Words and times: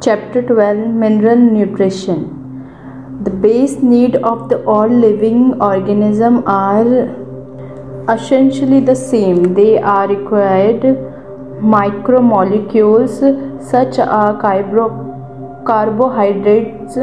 Chapter 0.00 0.42
12 0.42 0.90
Mineral 0.94 1.36
Nutrition 1.36 2.18
The 3.24 3.30
base 3.30 3.78
need 3.78 4.14
of 4.14 4.48
the 4.48 4.62
all 4.64 4.86
living 4.86 5.60
organism 5.60 6.44
are 6.46 7.08
essentially 8.08 8.78
the 8.78 8.94
same. 8.94 9.54
They 9.54 9.76
are 9.76 10.06
required 10.06 10.82
micromolecules 11.74 13.18
such 13.60 13.98
as 13.98 14.36
carbohydrates, 15.66 16.94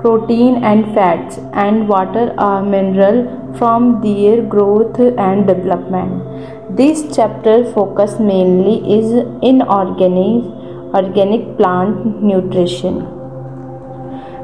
protein 0.00 0.64
and 0.64 0.94
fats 0.94 1.36
and 1.52 1.86
water 1.86 2.34
are 2.38 2.62
mineral 2.62 3.54
from 3.58 4.00
their 4.00 4.40
growth 4.40 4.98
and 4.98 5.46
development. 5.46 6.24
This 6.78 7.14
chapter 7.14 7.70
focus 7.74 8.18
mainly 8.18 8.76
is 8.98 9.12
inorganic 9.42 10.57
organic 10.94 11.56
plant 11.56 12.22
nutrition. 12.22 13.00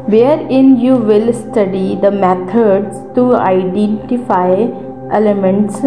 Wherein 0.06 0.78
you 0.78 0.96
will 0.96 1.32
study 1.32 1.96
the 1.96 2.10
methods 2.10 2.96
to 3.14 3.36
identify 3.36 4.68
elements 5.10 5.80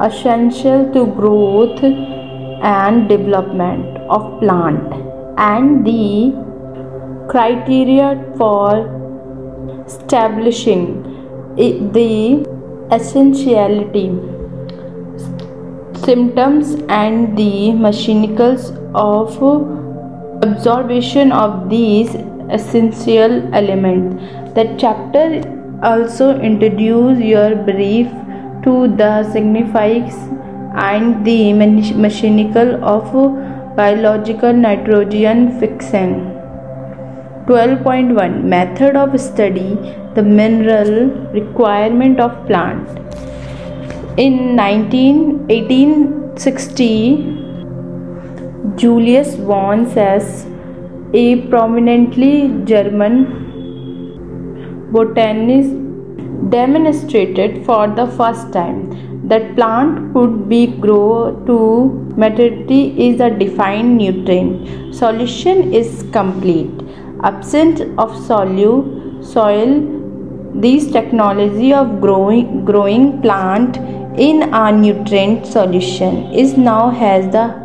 essential 0.00 0.92
to 0.92 1.06
growth 1.06 1.82
and 1.82 3.08
development 3.08 3.96
of 4.10 4.40
plant 4.40 4.92
and 5.38 5.86
the 5.86 6.32
criteria 7.30 8.08
for 8.36 9.00
establishing 9.86 11.02
the 11.56 12.46
essentiality 12.90 14.10
symptoms 16.04 16.74
and 16.88 17.36
the 17.38 17.72
mechanicals 17.72 18.72
of 18.94 19.36
absorption 20.42 21.30
of 21.30 21.70
these 21.70 22.14
essential 22.50 23.32
elements. 23.54 24.16
The 24.54 24.74
chapter 24.78 25.26
also 25.82 26.38
introduce 26.40 27.18
your 27.20 27.54
brief 27.54 28.08
to 28.64 28.88
the 28.96 29.22
significance 29.30 30.14
and 30.74 31.24
the 31.24 31.52
mechanical 31.52 32.84
of 32.84 33.12
biological 33.76 34.52
nitrogen 34.52 35.58
fixing. 35.60 36.14
12.1 37.46 38.44
Method 38.44 38.96
of 38.96 39.20
study 39.20 39.76
the 40.14 40.22
mineral 40.22 41.10
requirement 41.38 42.20
of 42.20 42.46
plant. 42.46 42.88
In 44.18 44.56
19, 44.56 45.48
1860 45.48 47.41
Julius 48.76 49.34
von 49.34 49.86
Sachs, 49.90 50.46
a 51.12 51.40
prominently 51.48 52.48
German 52.64 53.26
botanist, 54.92 55.74
demonstrated 56.48 57.66
for 57.66 57.88
the 57.88 58.06
first 58.06 58.52
time 58.52 59.26
that 59.26 59.56
plant 59.56 60.12
could 60.14 60.48
be 60.48 60.68
grown 60.68 61.44
to 61.44 61.56
maturity 62.16 62.94
is 63.08 63.20
a 63.20 63.30
defined 63.30 63.98
nutrient 63.98 64.94
solution 64.94 65.74
is 65.74 66.04
complete. 66.12 66.70
Absent 67.24 67.80
of 67.98 68.12
solute 68.12 69.24
soil, 69.24 69.82
this 70.54 70.88
technology 70.92 71.72
of 71.74 72.00
growing 72.00 72.64
growing 72.64 73.20
plant 73.22 73.76
in 74.16 74.54
a 74.54 74.70
nutrient 74.70 75.46
solution 75.46 76.32
is 76.32 76.56
now 76.56 76.90
has 76.90 77.26
the 77.32 77.61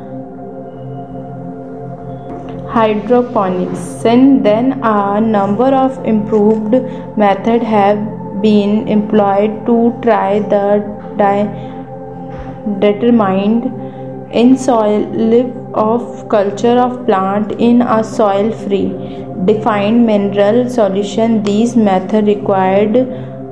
hydroponics. 2.77 3.79
Since 4.03 4.43
then, 4.43 4.79
a 4.83 5.19
number 5.19 5.69
of 5.83 5.97
improved 6.05 6.73
methods 7.17 7.65
have 7.65 7.97
been 8.41 8.87
employed 8.87 9.65
to 9.65 9.77
try 10.03 10.39
the 10.39 10.65
di- 11.17 11.47
determined 12.79 13.65
in 14.31 14.57
soil 14.57 14.99
live 15.31 15.53
of 15.73 16.27
culture 16.29 16.77
of 16.85 17.05
plant 17.05 17.53
in 17.67 17.81
a 17.81 18.03
soil 18.03 18.51
free 18.63 18.89
defined 19.45 20.05
mineral 20.05 20.69
solution 20.69 21.41
these 21.43 21.75
method 21.75 22.27
required 22.27 22.97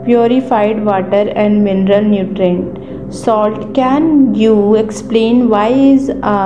purified 0.06 0.84
water 0.84 1.24
and 1.44 1.64
mineral 1.64 2.04
nutrient 2.16 3.14
salt 3.14 3.74
can 3.74 4.36
you 4.36 4.76
explain 4.76 5.48
why 5.54 5.68
is 5.70 6.10
a 6.10 6.40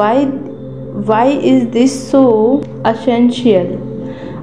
why 0.00 0.14
why 0.92 1.26
is 1.28 1.70
this 1.70 2.10
so 2.10 2.60
essential? 2.84 3.88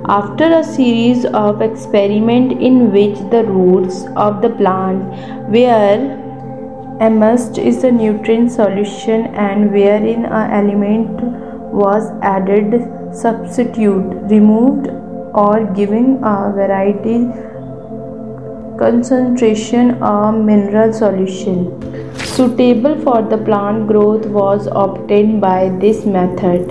After 0.06 0.46
a 0.46 0.64
series 0.64 1.24
of 1.26 1.62
experiments 1.62 2.56
in 2.60 2.92
which 2.92 3.20
the 3.30 3.44
roots 3.44 4.06
of 4.16 4.42
the 4.42 4.50
plant 4.50 5.04
were 5.52 6.18
immersed 7.00 7.60
in 7.60 7.86
a 7.86 7.92
nutrient 7.92 8.52
solution 8.52 9.28
and 9.36 9.72
wherein 9.72 10.26
an 10.26 10.52
element 10.52 11.22
was 11.72 12.10
added, 12.24 13.14
substitute, 13.14 14.10
removed, 14.32 14.88
or 15.36 15.72
giving 15.76 16.18
a 16.24 16.52
variety 16.52 17.28
concentration 18.80 19.90
of 20.02 20.36
mineral 20.50 20.92
solution 20.94 21.58
suitable 22.34 22.94
for 23.06 23.22
the 23.22 23.38
plant 23.38 23.88
growth 23.88 24.26
was 24.28 24.68
obtained 24.72 25.42
by 25.42 25.68
this 25.80 26.06
method. 26.06 26.70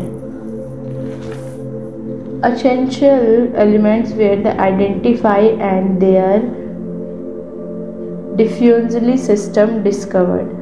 Essential 2.43 3.55
elements 3.55 4.13
were 4.13 4.39
identified 4.69 5.61
and 5.73 6.01
their 6.01 6.39
diffusely 8.37 9.17
system 9.19 9.83
discovered. 9.83 10.55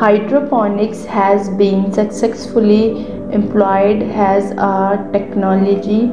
Hydroponics 0.00 1.04
has 1.04 1.48
been 1.50 1.92
successfully 1.92 3.06
employed 3.32 4.02
as 4.02 4.50
a 4.50 5.08
technology 5.12 6.10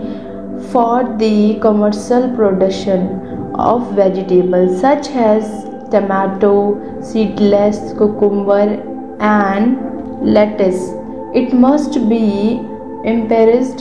for 0.72 1.16
the 1.18 1.59
commercial 1.62 2.29
production 2.35 3.51
of 3.56 3.91
vegetables 3.94 4.79
such 4.79 5.09
as 5.09 5.66
tomato, 5.90 6.53
seedless 7.01 7.94
cucumber, 7.94 8.84
and 9.19 9.78
lettuce. 10.22 10.94
It 11.34 11.53
must 11.53 11.94
be 12.09 12.59
emphasized 13.06 13.79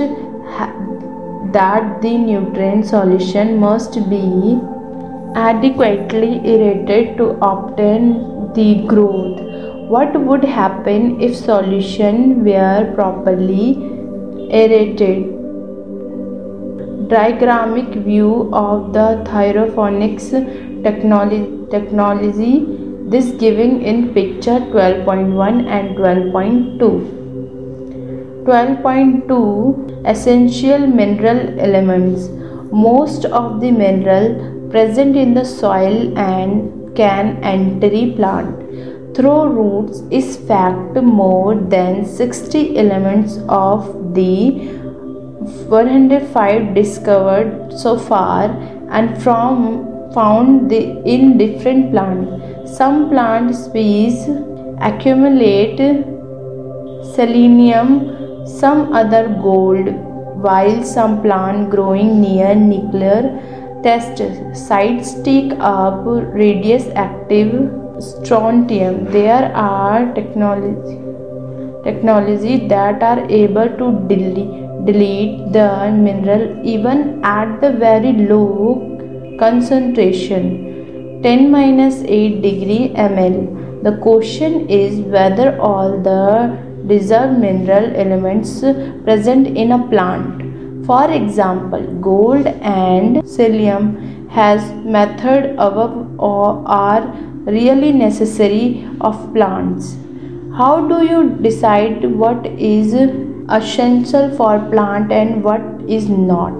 that 1.52 2.00
the 2.02 2.16
nutrient 2.16 2.86
solution 2.86 3.58
must 3.58 3.94
be 4.10 4.58
adequately 5.34 6.40
aerated 6.44 7.16
to 7.16 7.30
obtain 7.42 8.52
the 8.54 8.84
growth. 8.86 9.40
What 9.88 10.18
would 10.20 10.44
happen 10.44 11.20
if 11.20 11.36
solution 11.36 12.44
were 12.44 12.92
properly 12.94 13.76
aerated? 14.50 15.35
Diagrammic 17.08 18.04
view 18.04 18.50
of 18.52 18.92
the 18.92 19.22
technology 20.82 21.46
technology 21.70 22.64
this 23.12 23.26
giving 23.42 23.82
in 23.82 24.12
picture 24.12 24.58
12.1 24.72 25.68
and 25.76 25.96
12.2 25.96 27.16
12.2 28.46 30.06
essential 30.06 30.86
mineral 30.86 31.60
elements. 31.60 32.28
Most 32.72 33.24
of 33.26 33.60
the 33.60 33.70
mineral 33.70 34.68
present 34.70 35.16
in 35.16 35.34
the 35.34 35.44
soil 35.44 36.16
and 36.18 36.94
can 36.96 37.42
enter 37.44 37.90
plant. 38.16 39.14
Through 39.16 39.48
roots 39.58 40.02
is 40.10 40.36
fact 40.36 40.96
more 40.96 41.54
than 41.54 42.04
60 42.04 42.78
elements 42.78 43.38
of 43.48 44.14
the 44.14 44.75
105 45.46 46.74
discovered 46.74 47.72
so 47.72 47.98
far 47.98 48.44
and 48.90 49.22
from 49.22 50.12
found 50.12 50.72
in 50.72 51.38
different 51.38 51.90
plants. 51.92 52.76
Some 52.76 53.08
plant 53.10 53.54
species 53.54 54.28
accumulate 54.80 55.78
selenium, 57.14 58.46
some 58.46 58.92
other 58.92 59.28
gold, 59.42 59.88
while 60.42 60.82
some 60.82 61.22
plant 61.22 61.70
growing 61.70 62.20
near 62.20 62.54
nuclear 62.54 63.40
test 63.82 64.22
sites 64.54 65.20
take 65.22 65.52
up 65.60 66.02
radioactive 66.04 67.52
strontium. 68.00 69.04
There 69.06 69.52
are 69.54 70.12
technology 70.14 71.06
technology 71.86 72.66
that 72.68 73.02
are 73.02 73.20
able 73.30 73.68
to 73.80 73.86
delete, 74.08 74.65
delete 74.86 75.52
the 75.52 75.68
mineral 76.06 76.44
even 76.74 77.20
at 77.24 77.60
the 77.60 77.70
very 77.86 78.12
low 78.12 78.96
concentration 79.38 80.44
10 81.22 81.50
minus 81.50 82.02
8 82.04 82.42
degree 82.42 82.84
ml. 82.94 83.36
The 83.82 83.96
question 84.06 84.68
is 84.68 85.00
whether 85.14 85.58
all 85.60 86.00
the 86.08 86.56
reserve 86.92 87.38
mineral 87.38 87.86
elements 87.96 88.60
present 89.06 89.46
in 89.46 89.72
a 89.72 89.86
plant. 89.88 90.86
For 90.86 91.10
example, 91.10 91.84
gold 92.00 92.46
and 92.46 93.28
selenium 93.28 94.28
has 94.28 94.72
method 94.84 95.54
above 95.58 95.94
or 96.18 96.62
are 96.66 97.02
really 97.46 97.92
necessary 97.92 98.88
of 99.00 99.32
plants. 99.34 99.96
How 100.56 100.86
do 100.88 101.04
you 101.04 101.36
decide 101.48 102.04
what 102.04 102.46
is 102.46 102.94
essential 103.48 104.34
for 104.36 104.58
plant 104.70 105.12
and 105.12 105.44
what 105.44 105.60
is 105.88 106.08
not? 106.08 106.52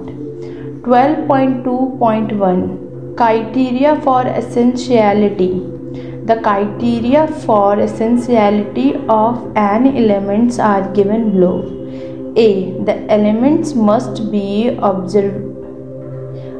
12.2.1 0.87 3.17
Criteria 3.17 3.99
for 4.01 4.21
essentiality 4.21 5.59
The 6.25 6.39
criteria 6.41 7.27
for 7.27 7.77
essentiality 7.79 8.95
of 9.09 9.51
an 9.55 9.97
elements 9.97 10.59
are 10.59 10.87
given 10.93 11.31
below. 11.31 11.73
A. 12.37 12.71
The 12.85 13.11
elements 13.11 13.73
must 13.73 14.31
be 14.31 14.77
observed 14.81 15.57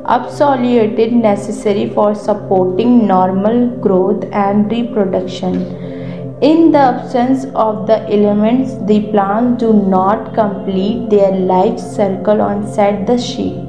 absolutely 0.08 1.12
necessary 1.12 1.90
for 1.90 2.16
supporting 2.16 3.06
normal 3.06 3.68
growth 3.86 4.24
and 4.32 4.72
reproduction. 4.72 5.97
In 6.40 6.72
the 6.72 6.78
absence 6.78 7.46
of 7.56 7.88
the 7.88 7.98
elements, 8.14 8.76
the 8.86 9.10
plants 9.12 9.60
do 9.60 9.74
not 9.74 10.36
complete 10.36 11.10
their 11.10 11.32
life 11.32 11.80
cycle 11.80 12.44
on 12.44 12.72
set 12.72 13.08
the 13.08 13.18
sheet. 13.18 13.66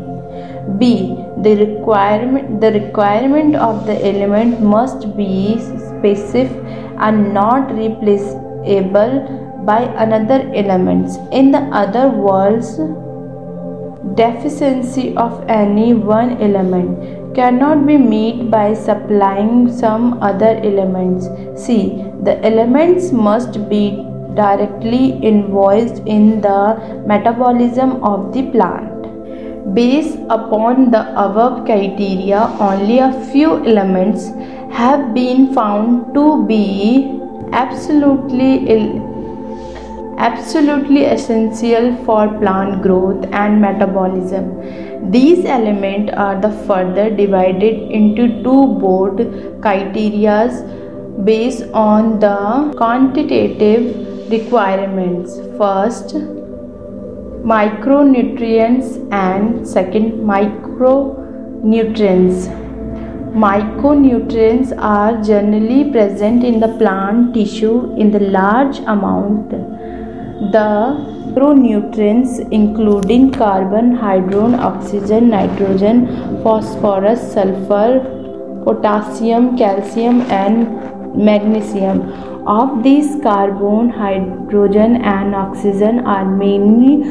B. 0.78 1.16
The 1.38 1.56
requirement 1.56 2.60
the 2.60 2.70
requirement 2.72 3.56
of 3.56 3.86
the 3.86 3.96
element 4.06 4.60
must 4.60 5.16
be 5.16 5.58
specific 5.58 6.52
and 6.98 7.32
not 7.32 7.72
replaceable 7.74 9.64
by 9.64 9.80
another 10.04 10.40
elements. 10.54 11.16
In 11.32 11.50
the 11.50 11.62
other 11.82 12.10
words, 12.10 12.76
deficiency 14.14 15.16
of 15.16 15.42
any 15.48 15.94
one 15.94 16.36
element 16.42 17.17
cannot 17.34 17.86
be 17.86 17.96
met 17.96 18.50
by 18.50 18.74
supplying 18.74 19.70
some 19.70 20.22
other 20.22 20.60
elements. 20.62 21.28
C. 21.62 22.04
The 22.22 22.44
elements 22.44 23.12
must 23.12 23.68
be 23.68 24.04
directly 24.34 25.22
involved 25.24 26.06
in 26.06 26.40
the 26.40 27.02
metabolism 27.06 28.02
of 28.04 28.32
the 28.32 28.42
plant. 28.50 28.94
Based 29.74 30.18
upon 30.30 30.90
the 30.90 31.02
above 31.22 31.64
criteria, 31.66 32.40
only 32.58 32.98
a 32.98 33.12
few 33.32 33.64
elements 33.66 34.28
have 34.72 35.12
been 35.14 35.52
found 35.54 36.14
to 36.14 36.46
be 36.46 37.20
absolutely 37.52 39.02
absolutely 40.18 41.04
essential 41.04 41.94
for 42.04 42.28
plant 42.38 42.82
growth 42.82 43.24
and 43.32 43.60
metabolism. 43.60 44.50
These 45.10 45.44
elements 45.44 46.12
are 46.14 46.40
the 46.40 46.50
further 46.66 47.10
divided 47.10 47.90
into 47.90 48.42
two 48.42 48.78
broad 48.78 49.60
criteria 49.62 50.48
based 51.24 51.64
on 51.72 52.20
the 52.20 52.72
quantitative 52.76 54.30
requirements. 54.30 55.38
First, 55.56 56.14
micronutrients 57.44 58.98
and 59.12 59.66
second 59.66 60.12
micronutrients. 60.32 62.48
Micronutrients 63.34 64.72
are 64.78 65.22
generally 65.22 65.90
present 65.90 66.44
in 66.44 66.60
the 66.60 66.68
plant 66.78 67.34
tissue 67.34 67.94
in 67.96 68.10
the 68.10 68.20
large 68.20 68.78
amount 68.80 69.50
the 70.52 71.27
macronutrients 71.38 72.38
including 72.50 73.30
carbon, 73.30 73.94
hydrogen, 73.94 74.54
oxygen, 74.54 75.30
nitrogen, 75.30 76.42
phosphorus, 76.42 77.32
sulfur, 77.32 78.00
potassium, 78.64 79.56
calcium 79.56 80.20
and 80.22 81.16
magnesium. 81.16 82.00
Of 82.46 82.82
these 82.82 83.20
carbon, 83.22 83.90
hydrogen 83.90 85.02
and 85.02 85.34
oxygen 85.34 86.00
are 86.06 86.24
mainly 86.24 87.02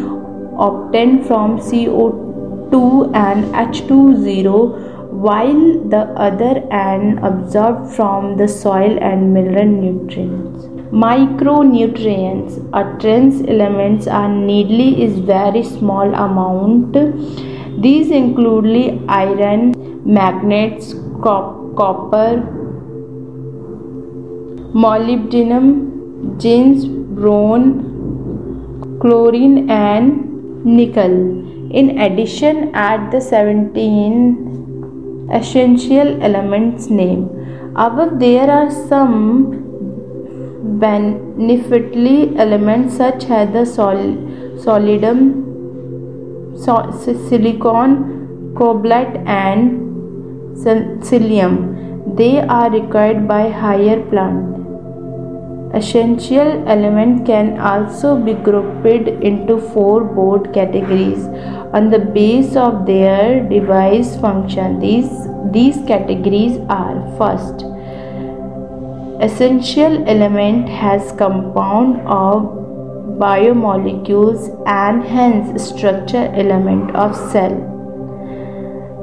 obtained 0.60 1.28
from 1.28 1.60
CO2 1.60 3.16
and 3.16 3.46
H2O 3.54 4.96
while 5.12 5.90
the 5.90 6.04
other 6.28 6.64
and 6.72 7.20
absorbed 7.20 7.92
from 7.96 8.38
the 8.38 8.48
soil 8.48 8.98
and 9.02 9.34
mineral 9.34 9.66
nutrients. 9.66 10.77
Micronutrients 10.92 12.60
or 12.74 12.98
trace 13.00 13.42
elements 13.48 14.08
are 14.08 14.30
needly 14.30 15.04
is 15.04 15.20
very 15.20 15.62
small 15.62 16.14
amount. 16.16 16.94
These 17.82 18.10
include 18.10 19.04
iron, 19.10 19.74
magnets, 20.06 20.96
copper, 21.22 22.42
molybdenum, 24.74 26.40
zinc, 26.42 26.88
boron, 27.16 27.84
chlorine 29.02 29.70
and 29.70 30.66
nickel. 30.66 31.44
In 31.70 32.00
addition, 32.00 32.72
add 32.74 33.12
the 33.12 33.20
17 33.20 35.28
essential 35.34 36.24
elements 36.24 36.90
name. 36.90 37.30
Above 37.76 38.20
there 38.20 38.50
are 38.50 38.72
some 38.72 39.67
beneficially 40.84 42.38
elements 42.38 42.98
such 42.98 43.30
as 43.30 43.52
the 43.54 43.66
sol- 43.66 44.18
solidum, 44.58 45.20
so- 46.56 46.92
silicon, 47.30 48.54
cobalt, 48.56 49.16
and 49.26 49.80
psyllium. 50.58 51.58
They 52.16 52.40
are 52.42 52.70
required 52.72 53.28
by 53.28 53.50
higher 53.50 54.02
plant. 54.10 54.56
Essential 55.74 56.64
element 56.68 57.26
can 57.26 57.60
also 57.60 58.16
be 58.18 58.34
grouped 58.34 59.08
into 59.32 59.58
four 59.60 60.04
broad 60.04 60.54
categories 60.54 61.26
on 61.74 61.90
the 61.90 62.00
base 62.00 62.56
of 62.56 62.86
their 62.86 63.48
device 63.50 64.16
function. 64.20 64.80
These, 64.80 65.12
these 65.52 65.78
categories 65.86 66.58
are 66.70 66.96
first 67.18 67.66
essential 69.20 70.08
element 70.08 70.70
has 70.70 71.12
compound 71.14 72.02
of 72.08 72.44
biomolecules 73.22 74.46
and 74.68 75.04
hence 75.04 75.64
structure 75.70 76.32
element 76.36 76.96
of 76.96 77.16
cell. 77.32 77.56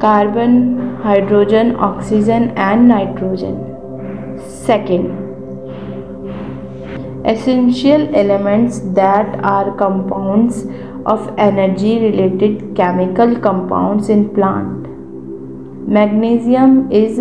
Carbon 0.01 0.97
hydrogen 1.03 1.75
oxygen 1.77 2.51
and 2.57 2.89
nitrogen. 2.89 3.61
Second 4.65 5.25
essential 7.27 8.15
elements 8.15 8.81
that 8.95 9.43
are 9.43 9.75
compounds 9.77 10.65
of 11.07 11.35
energy 11.39 11.99
related 11.99 12.77
chemical 12.77 13.35
compounds 13.41 14.11
in 14.11 14.29
plant. 14.35 14.87
Magnesium 15.89 16.91
is 16.93 17.19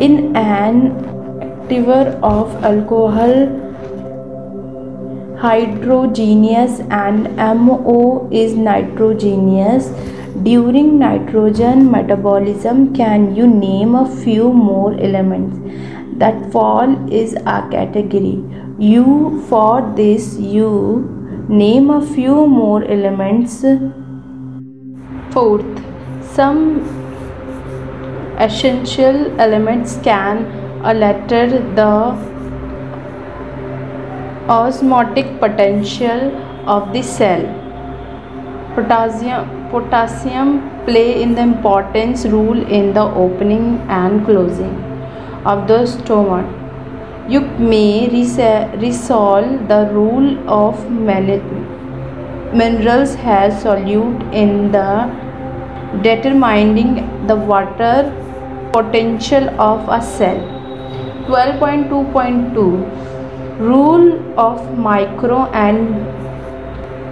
in 0.01 0.37
an 0.37 0.93
activator 1.69 2.19
of 2.23 2.65
alcohol 2.65 3.33
hydrogenous 5.41 6.81
and 6.91 7.29
MO 7.37 8.29
is 8.33 8.55
nitrogenase 8.55 9.89
during 10.43 10.99
nitrogen 10.99 11.91
metabolism, 11.91 12.95
can 12.95 13.35
you 13.35 13.47
name 13.47 13.95
a 13.95 14.09
few 14.23 14.53
more 14.53 14.95
elements 15.01 15.59
that 16.19 16.53
fall 16.53 17.13
is 17.13 17.35
a 17.35 17.69
category? 17.71 18.43
You 18.79 19.45
for 19.49 19.93
this 19.97 20.37
you 20.39 21.47
name 21.49 21.91
a 21.91 22.01
few 22.07 22.47
more 22.47 22.85
elements. 22.85 23.65
Fourth, 25.33 25.83
some 26.23 26.81
essential 28.39 29.41
elements 29.41 29.99
can 30.03 30.45
alter 30.85 31.59
the 31.75 32.17
osmotic 34.49 35.39
potential 35.41 36.37
of 36.67 36.93
the 36.93 37.03
cell. 37.03 37.43
Potassium, 38.75 39.58
potassium 39.71 40.63
play 40.85 41.23
in 41.23 41.35
the 41.35 41.43
importance 41.43 42.27
role 42.27 42.61
in 42.79 42.93
the 42.95 43.03
opening 43.03 43.81
and 43.89 44.25
closing 44.25 44.75
of 45.45 45.69
the 45.69 45.87
stomach. 45.87 46.47
You 47.29 47.41
may 47.41 48.09
resolve 48.09 49.69
the 49.69 49.89
role 49.93 50.39
of 50.49 50.91
minerals 52.53 53.15
has 53.17 53.63
solute 53.63 54.33
in 54.33 54.73
the 54.73 55.11
determining 56.03 57.27
the 57.27 57.37
water 57.37 58.11
potential 58.73 59.49
of 59.61 59.87
a 59.89 60.01
cell. 60.01 60.39
12.2.2 61.27 63.09
rule 63.59 64.39
of 64.39 64.79
micro 64.79 65.51
and 65.53 66.07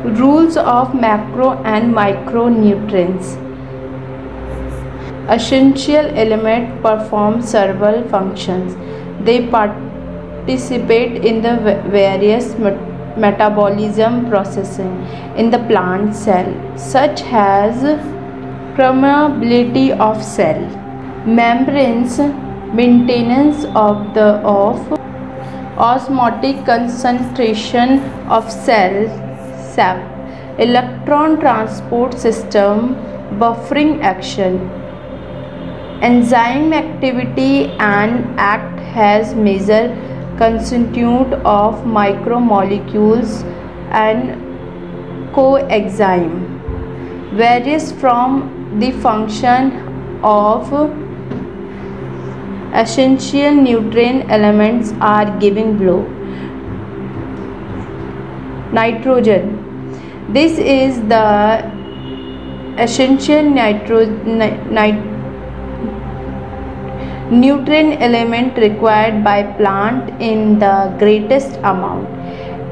Rules 0.07 0.57
of 0.57 0.95
macro 0.95 1.61
and 1.65 1.93
micronutrients. 1.93 3.35
Essential 5.29 6.07
elements 6.17 6.81
perform 6.81 7.43
several 7.43 8.09
functions. 8.09 8.77
They 9.25 9.49
participate 9.49 11.25
in 11.25 11.43
the 11.43 11.57
various 11.91 12.55
metabolism 13.19 14.31
processing 14.31 14.95
in 15.37 15.51
the 15.51 15.59
plant 15.59 16.15
cell, 16.15 16.55
such 16.79 17.23
as 17.25 17.83
permeability 18.77 19.91
of 19.99 20.23
cell, 20.23 20.61
membranes, 21.27 22.19
maintenance 22.73 23.65
of 23.75 24.15
the 24.15 24.39
of 24.47 24.93
osmotic 25.77 26.65
concentration 26.65 27.99
of 28.29 28.51
cells 28.51 29.25
7. 29.76 30.61
Electron 30.66 31.38
transport 31.38 32.18
system 32.18 32.95
buffering 33.42 34.02
action. 34.02 34.59
Enzyme 36.02 36.73
activity 36.73 37.66
and 37.78 38.40
act 38.40 38.80
has 38.97 39.35
major 39.35 39.85
constituent 40.38 41.33
of 41.54 41.85
micromolecules 41.99 43.42
and 43.90 44.35
coenzyme 45.35 46.37
varies 47.37 47.92
from 47.92 48.78
the 48.80 48.90
function 49.06 49.73
of 50.23 50.73
essential 52.83 53.54
nutrient 53.54 54.30
elements 54.30 54.92
are 55.00 55.38
giving 55.38 55.78
below 55.78 56.00
nitrogen 58.73 59.65
this 60.28 60.59
is 60.59 61.00
the 61.09 61.64
essential 62.78 63.42
nitro, 63.42 64.04
nit, 64.25 64.95
nutrient 67.30 68.00
element 68.00 68.56
required 68.59 69.25
by 69.25 69.42
plant 69.42 70.11
in 70.21 70.59
the 70.59 70.95
greatest 70.99 71.56
amount 71.59 72.06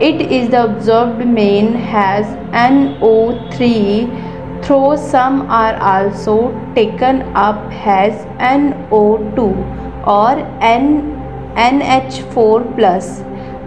it 0.00 0.20
is 0.20 0.49
the 0.50 0.64
absorbed 0.64 1.26
main 1.26 1.75
has 1.75 2.26
NO3 2.52 4.32
though 4.66 4.96
some 4.96 5.42
are 5.50 5.76
also 5.76 6.37
taken 6.75 7.23
up 7.37 7.56
as 7.73 8.14
NO2 8.38 10.06
or 10.06 10.32
N, 10.61 11.14
NH4 11.56 12.76
plus. 12.76 13.20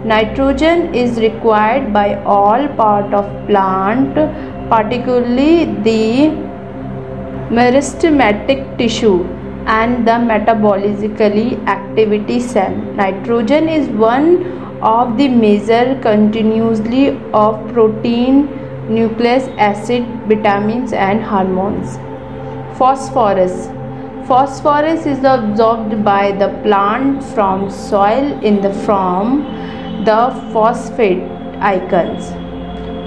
Nitrogen 0.04 0.94
is 0.94 1.18
required 1.18 1.92
by 1.92 2.22
all 2.22 2.68
part 2.68 3.12
of 3.12 3.24
plant, 3.48 4.14
particularly 4.70 5.64
the 5.82 6.28
meristematic 7.50 8.78
tissue 8.78 9.24
and 9.66 10.06
the 10.06 10.12
metabolically 10.12 11.66
activity 11.66 12.38
cell. 12.38 12.70
Nitrogen 12.94 13.68
is 13.68 13.88
one 13.88 14.46
of 14.82 15.18
the 15.18 15.26
major 15.26 15.98
continuously 16.00 17.18
of 17.32 17.72
protein, 17.72 18.46
nucleic 18.88 19.42
acid, 19.58 20.06
vitamins 20.28 20.92
and 20.92 21.24
hormones. 21.24 21.96
Phosphorus 22.78 23.68
Phosphorus 24.28 25.06
is 25.06 25.24
absorbed 25.24 26.04
by 26.04 26.32
the 26.32 26.48
plant 26.62 27.24
from 27.24 27.70
soil 27.70 28.40
in 28.44 28.60
the 28.60 28.72
form 28.84 29.42
the 30.04 30.30
phosphate 30.52 31.22
icons. 31.60 32.30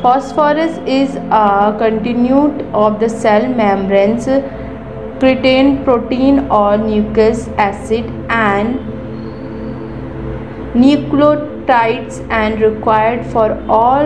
Phosphorus 0.01 0.77
is 0.87 1.15
a 1.15 1.75
constituent 1.77 2.61
of 2.73 2.99
the 2.99 3.07
cell 3.07 3.47
membranes, 3.47 4.25
contain 5.19 5.83
protein 5.83 6.39
or 6.49 6.77
nucleic 6.77 7.37
acid 7.57 8.05
and 8.29 8.79
nucleotides 10.73 12.19
and 12.29 12.61
required 12.61 13.25
for 13.27 13.51
all 13.69 14.05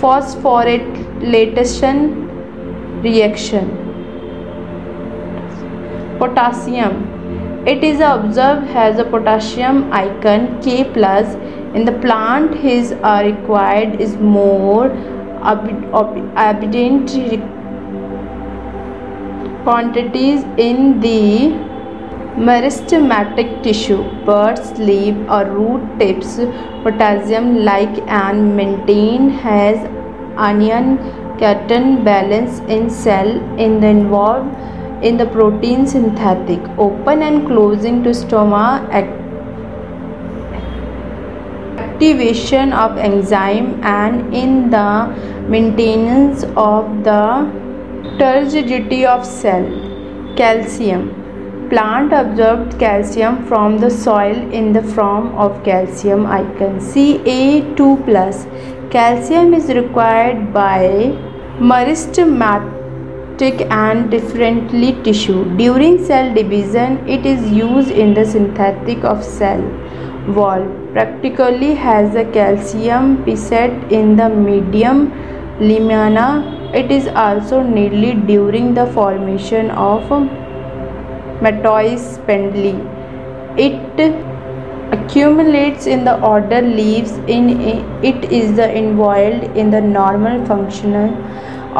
phosphorylation 0.00 1.98
reaction 3.02 3.68
potassium 6.18 7.05
it 7.72 7.82
is 7.82 8.00
observed 8.00 8.66
has 8.68 8.98
a 8.98 9.04
potassium 9.04 9.92
ion 9.92 10.44
K 10.62 10.84
plus. 10.84 11.34
In 11.74 11.84
the 11.84 11.92
plant 11.92 12.54
his 12.54 12.92
are 13.02 13.24
required 13.24 14.00
is 14.00 14.16
more 14.16 14.86
abundant 15.52 17.10
quantities 19.64 20.44
in 20.56 21.00
the 21.00 21.48
meristematic 22.46 23.50
tissue 23.64 24.02
birds 24.24 24.70
leaf 24.78 25.16
or 25.28 25.44
root 25.46 25.84
tips 25.98 26.36
potassium 26.84 27.46
like 27.64 27.98
and 28.06 28.56
maintain 28.56 29.28
has 29.30 29.76
onion 30.36 30.98
cation 31.38 32.04
balance 32.04 32.60
in 32.76 32.88
cell 32.90 33.30
in 33.66 33.80
the 33.80 33.88
involved 33.88 34.75
in 35.02 35.16
the 35.16 35.26
protein 35.26 35.86
synthetic 35.86 36.60
open 36.78 37.22
and 37.22 37.46
closing 37.46 38.02
to 38.02 38.10
stoma 38.10 38.88
activation 41.80 42.72
of 42.72 42.96
enzyme 42.96 43.80
and 43.82 44.34
in 44.34 44.70
the 44.70 45.06
maintenance 45.48 46.44
of 46.56 47.04
the 47.04 47.50
turgidity 48.18 49.04
of 49.04 49.24
cell 49.26 49.66
calcium. 50.36 51.22
Plant 51.70 52.12
absorbed 52.12 52.78
calcium 52.78 53.44
from 53.46 53.78
the 53.78 53.90
soil 53.90 54.36
in 54.52 54.72
the 54.72 54.82
form 54.82 55.34
of 55.34 55.64
calcium. 55.64 56.24
Ion 56.26 56.78
Ca2 56.78 58.04
plus. 58.04 58.46
Calcium 58.90 59.52
is 59.52 59.68
required 59.68 60.52
by 60.52 60.78
meristematic 61.58 62.75
and 63.42 64.10
differently 64.10 64.92
tissue. 65.02 65.44
During 65.56 66.02
cell 66.04 66.32
division, 66.34 67.06
it 67.06 67.26
is 67.26 67.52
used 67.52 67.90
in 67.90 68.14
the 68.14 68.24
synthetic 68.24 69.04
of 69.04 69.22
cell 69.22 69.60
wall. 70.28 70.64
Practically 70.92 71.74
has 71.74 72.14
a 72.14 72.24
calcium 72.24 73.18
pectate 73.24 73.92
in 73.92 74.16
the 74.16 74.30
medium 74.30 75.10
lamina. 75.60 76.70
It 76.72 76.90
is 76.90 77.08
also 77.08 77.62
needed 77.62 78.26
during 78.26 78.72
the 78.72 78.86
formation 78.86 79.70
of 79.70 80.02
mitosis 81.42 82.14
spindle. 82.14 82.80
It 83.58 84.00
accumulates 84.92 85.86
in 85.86 86.04
the 86.04 86.18
order 86.22 86.62
leaves 86.62 87.12
in 87.26 87.60
it 88.02 88.24
is 88.32 88.56
the 88.56 88.72
involved 88.72 89.56
in 89.56 89.70
the 89.70 89.80
normal 89.80 90.46
functional 90.46 91.10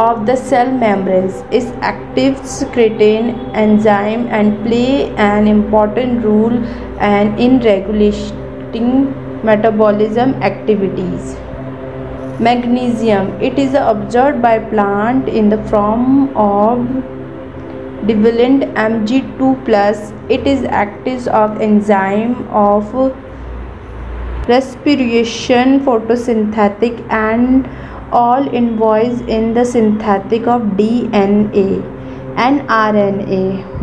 of 0.05 0.26
the 0.26 0.37
cell 0.37 0.71
membranes 0.71 1.43
is 1.59 1.67
active 1.88 2.37
secretin 2.55 3.31
enzyme 3.55 4.26
and 4.38 4.62
play 4.67 5.09
an 5.17 5.49
important 5.49 6.25
role 6.25 6.57
and 7.11 7.41
in 7.41 7.59
regulating 7.61 8.91
metabolism 9.45 10.35
activities. 10.43 11.35
Magnesium 12.38 13.29
it 13.41 13.59
is 13.59 13.75
observed 13.75 14.43
by 14.43 14.59
plant 14.59 15.29
in 15.29 15.49
the 15.49 15.62
form 15.69 16.37
of 16.37 16.87
divalent 18.07 18.65
mg2 18.88 19.65
plus. 19.65 20.12
It 20.29 20.47
is 20.47 20.65
active 20.65 21.26
of 21.29 21.61
enzyme 21.61 22.47
of 22.49 22.93
respiration, 24.49 25.81
photosynthetic, 25.81 27.00
and 27.11 27.67
all 28.12 28.48
involved 28.48 29.28
in 29.28 29.54
the 29.54 29.64
synthetic 29.64 30.46
of 30.46 30.62
DNA 30.78 31.82
and 32.36 32.60
RNA. 32.68 33.76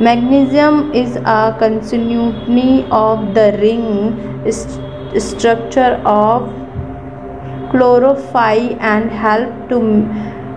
Magnesium 0.00 0.92
is 0.92 1.16
a 1.16 1.54
constituent 1.58 2.90
of 2.90 3.34
the 3.34 3.56
ring 3.60 4.16
st- 4.50 5.22
structure 5.22 6.00
of 6.04 6.48
chlorophyll 7.70 8.76
and 8.80 9.10
help 9.10 9.68
to 9.68 9.80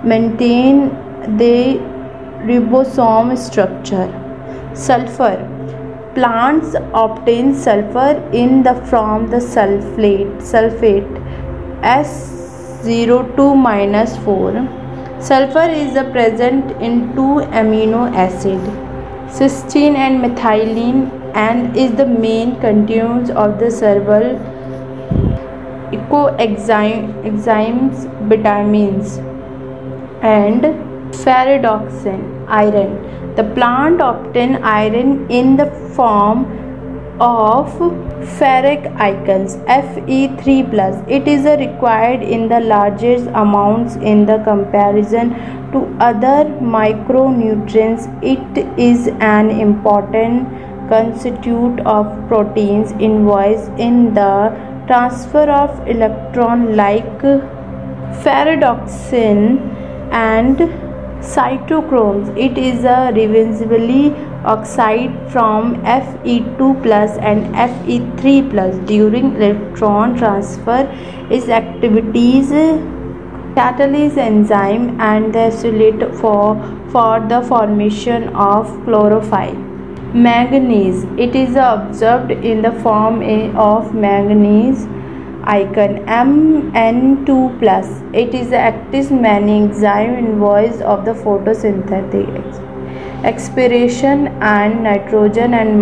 maintain 0.04 0.90
the 1.38 1.78
ribosome 2.50 3.38
structure. 3.38 4.08
Sulfur 4.74 5.50
plants 6.16 6.76
obtain 6.94 7.54
sulfur 7.56 8.12
in 8.32 8.64
the 8.64 8.74
from 8.86 9.28
the 9.30 9.38
sulfate 9.38 10.34
sulfate 10.52 11.14
S02 12.84 13.56
minus 13.56 14.18
4 14.24 14.68
sulfur 15.28 15.68
is 15.82 15.98
present 16.16 16.72
in 16.88 16.96
two 17.18 17.36
amino 17.60 18.02
acid 18.24 18.64
cysteine 19.38 19.96
and 20.06 20.20
methionine 20.24 21.00
and 21.44 21.78
is 21.84 21.94
the 22.00 22.06
main 22.06 22.50
constituents 22.64 23.30
of 23.44 23.54
the 23.62 23.70
several 23.72 24.26
ecoenzymes 25.98 28.04
vitamins 28.34 29.16
and 30.36 30.62
ferredoxin 31.22 32.22
iron. 32.48 32.92
The 33.38 33.46
plant 33.56 34.02
obtains 34.02 34.60
iron 34.62 35.26
in 35.30 35.56
the 35.56 35.68
form 35.96 36.46
of 37.20 37.68
ferric 38.38 38.86
ions 39.00 39.56
Fe3+. 39.68 41.10
It 41.10 41.28
is 41.28 41.46
uh, 41.46 41.58
required 41.58 42.24
in 42.24 42.48
the 42.48 42.60
largest 42.60 43.28
amounts 43.28 43.96
in 43.98 44.26
the 44.26 44.40
comparison 44.44 45.30
to 45.72 45.86
other 46.00 46.46
micronutrients. 46.60 48.08
It 48.24 48.80
is 48.80 49.08
an 49.20 49.50
important 49.50 50.48
constituent 50.90 51.80
of 51.82 52.06
proteins 52.28 52.92
involved 52.94 53.80
in 53.80 54.14
the 54.14 54.52
transfer 54.88 55.50
of 55.50 55.88
electron 55.88 56.76
like 56.76 57.22
ferredoxin 58.24 59.60
and 60.12 60.83
cytochromes 61.32 62.30
it 62.38 62.58
is 62.58 62.84
a 62.84 63.12
reversibly 63.18 64.14
oxide 64.46 65.14
from 65.32 65.76
fe2 65.84 66.84
plus 66.84 67.18
and 67.18 67.46
fe3 67.56 68.50
plus. 68.52 68.76
During 68.88 69.36
electron 69.36 70.18
transfer 70.18 70.82
its 71.30 71.48
activities 71.48 72.52
catalyze 73.56 74.18
enzyme 74.18 75.00
and 75.00 75.34
the 75.34 75.46
isolate 75.46 76.04
for 76.16 76.58
for 76.92 77.20
the 77.30 77.42
formation 77.42 78.28
of 78.36 78.68
chlorophyll. 78.86 79.56
Manganese. 80.14 81.06
It 81.18 81.36
is 81.36 81.56
observed 81.56 82.32
in 82.32 82.62
the 82.62 82.72
form 82.84 83.24
of 83.56 83.96
manganese 83.96 84.86
icon 85.46 85.98
Mn2 86.06 87.60
plus. 87.60 87.88
It 88.14 88.34
is 88.34 88.50
the 88.50 88.58
active 88.58 89.12
enzyme 89.12 90.16
involved 90.16 90.82
of 90.82 91.06
the 91.06 91.14
photosynthetic 91.14 92.74
expiration 93.24 94.28
and 94.42 94.84
nitrogen 94.84 95.54
and 95.54 95.82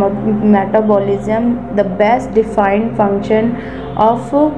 metabolism 0.52 1.76
the 1.76 1.84
best 1.84 2.32
defined 2.34 2.96
function 2.96 3.56
of 3.98 4.34
uh, 4.34 4.50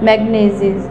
magnesium. 0.00 0.90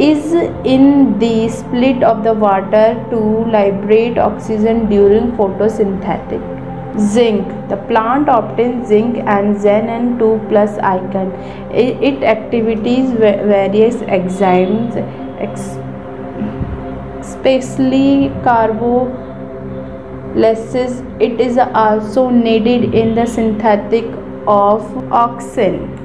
Is 0.00 0.32
in 0.64 1.18
the 1.18 1.48
split 1.48 2.04
of 2.04 2.22
the 2.22 2.32
water 2.32 3.04
to 3.10 3.18
liberate 3.18 4.16
oxygen 4.16 4.88
during 4.88 5.32
photosynthetic 5.32 6.57
zinc. 7.00 7.46
The 7.68 7.76
plant 7.76 8.28
obtains 8.28 8.88
zinc 8.88 9.16
and 9.18 9.56
zn2 9.56 10.48
plus 10.48 10.78
icon 10.78 11.32
it, 11.72 12.02
it 12.02 12.22
activities 12.22 13.10
various 13.12 13.96
enzymes 13.96 14.96
especially 17.20 18.30
carbolysis 18.46 19.22
it 21.20 21.40
is 21.40 21.58
also 21.58 22.30
needed 22.30 22.94
in 22.94 23.14
the 23.14 23.26
synthetic 23.26 24.04
of 24.46 24.82
auxin 25.10 25.98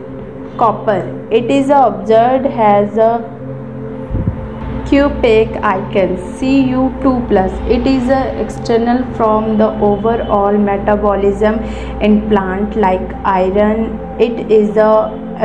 copper. 0.58 1.27
It 1.32 1.49
is 1.49 1.69
observed 1.69 2.45
as 2.45 2.97
a 2.97 3.32
cupric 4.93 5.56
icon 5.67 6.12
Cu2 6.39 7.12
plus 7.29 7.53
it 7.75 7.88
is 7.91 8.10
external 8.41 8.99
from 9.19 9.58
the 9.62 9.69
overall 9.88 10.58
metabolism 10.65 11.56
in 12.08 12.19
plant 12.29 12.75
like 12.75 13.15
iron. 13.23 13.97
It 14.19 14.51
is 14.51 14.77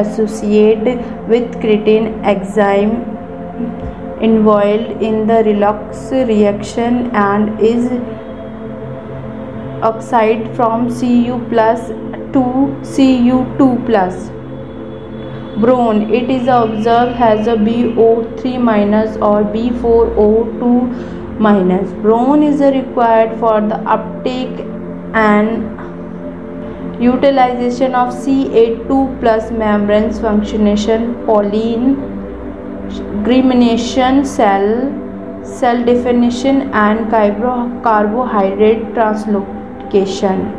associated 0.02 0.98
with 1.30 1.56
creatine 1.62 2.08
enzyme 2.32 2.92
involved 4.20 5.02
in 5.10 5.26
the 5.26 5.42
redox 5.48 6.10
reaction 6.28 7.10
and 7.16 7.58
is 7.58 7.90
oxide 9.82 10.48
from 10.54 10.88
Cu 10.90 11.38
plus 11.48 11.88
to 12.34 12.42
Cu2 12.94 13.86
plus 13.86 14.37
Boron 15.60 16.02
it 16.14 16.30
is 16.30 16.46
observed 16.46 17.16
has 17.16 17.48
a 17.48 17.54
BO3 17.56 18.60
minus 18.60 19.16
or 19.16 19.42
B4O2 19.42 21.40
minus. 21.40 21.90
Boron 22.02 22.42
is 22.42 22.60
required 22.60 23.38
for 23.40 23.60
the 23.60 23.78
uptake 23.96 24.60
and 25.14 25.64
utilization 27.02 27.94
of 27.94 28.14
Ca2 28.14 29.20
plus 29.20 29.50
membrane 29.50 30.12
functionation 30.12 31.14
pollen, 31.26 31.96
germination, 33.24 34.24
cell, 34.24 34.92
cell 35.44 35.84
definition 35.84 36.70
and 36.72 37.10
carbohydrate 37.10 38.82
translocation 38.94 40.57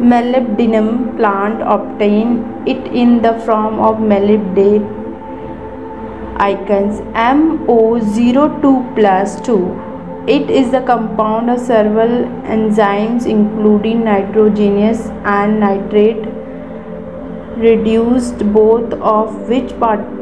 molybdenum 0.00 1.16
plant 1.16 1.62
obtain 1.62 2.44
it 2.66 2.86
in 3.02 3.22
the 3.22 3.32
form 3.46 3.78
of 3.80 3.96
molybdenate 3.96 4.84
icons 6.38 7.00
MO02 7.14 8.94
plus 8.94 9.40
2 9.40 9.56
it 10.28 10.50
is 10.50 10.70
the 10.70 10.82
compound 10.82 11.48
of 11.48 11.58
several 11.58 12.26
enzymes 12.56 13.24
including 13.24 14.02
nitrogenase 14.02 15.08
and 15.24 15.60
nitrate 15.60 16.26
reduced 17.56 18.44
both 18.52 18.92
of 19.00 19.48
which 19.48 19.72
participate 19.80 20.12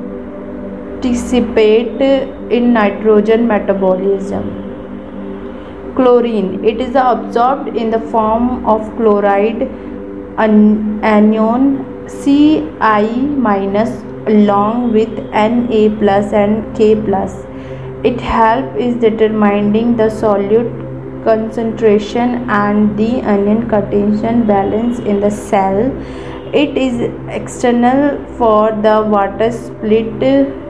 in 2.58 2.72
nitrogen 2.72 3.48
metabolism 3.48 4.63
chlorine. 5.94 6.64
It 6.64 6.80
is 6.80 6.94
absorbed 6.94 7.76
in 7.76 7.90
the 7.90 8.00
form 8.00 8.66
of 8.66 8.94
chloride 8.96 9.68
anion 10.38 11.84
Ci 12.08 12.60
minus 12.60 14.02
along 14.26 14.92
with 14.92 15.18
Na 15.32 15.88
plus 15.98 16.32
and 16.32 16.76
K 16.76 16.94
plus. 16.94 17.44
It 18.04 18.20
help 18.20 18.76
is 18.76 18.96
determining 18.96 19.96
the 19.96 20.04
solute 20.04 21.24
concentration 21.24 22.50
and 22.50 22.98
the 22.98 23.20
anion 23.20 23.68
cation 23.68 24.46
balance 24.46 24.98
in 24.98 25.20
the 25.20 25.30
cell. 25.30 25.90
It 26.52 26.76
is 26.76 27.10
external 27.28 28.24
for 28.36 28.72
the 28.72 29.02
water 29.02 29.50
split 29.50 30.12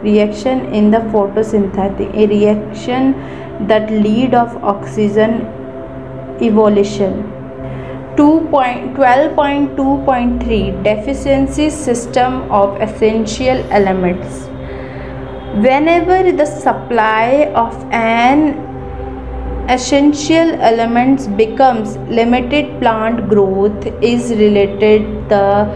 reaction 0.03 0.73
in 0.73 0.91
the 0.91 0.99
photosynthetic 0.99 2.15
reaction 2.31 3.15
that 3.61 3.91
lead 3.91 4.35
of 4.35 4.63
oxygen 4.63 5.47
evolution. 6.41 7.31
12.2.3 8.17 10.85
deficiency 10.85 11.71
system 11.71 12.51
of 12.51 12.81
essential 12.81 13.57
elements. 13.71 14.49
Whenever 15.67 16.33
the 16.33 16.47
supply 16.47 17.53
of 17.55 17.75
an 17.93 18.59
essential 19.69 20.55
elements 20.61 21.27
becomes 21.27 21.97
limited 22.21 22.81
plant 22.81 23.29
growth 23.29 23.87
is 24.03 24.31
related 24.31 25.29
the 25.29 25.67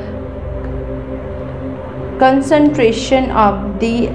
concentration 2.19 3.31
of 3.31 3.79
the 3.81 4.09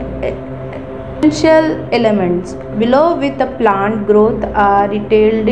essential 1.23 1.87
elements. 1.93 2.53
Below 2.77 3.15
with 3.15 3.37
the 3.37 3.47
plant 3.57 4.07
growth 4.07 4.43
are 4.53 4.87
detailed. 4.87 5.47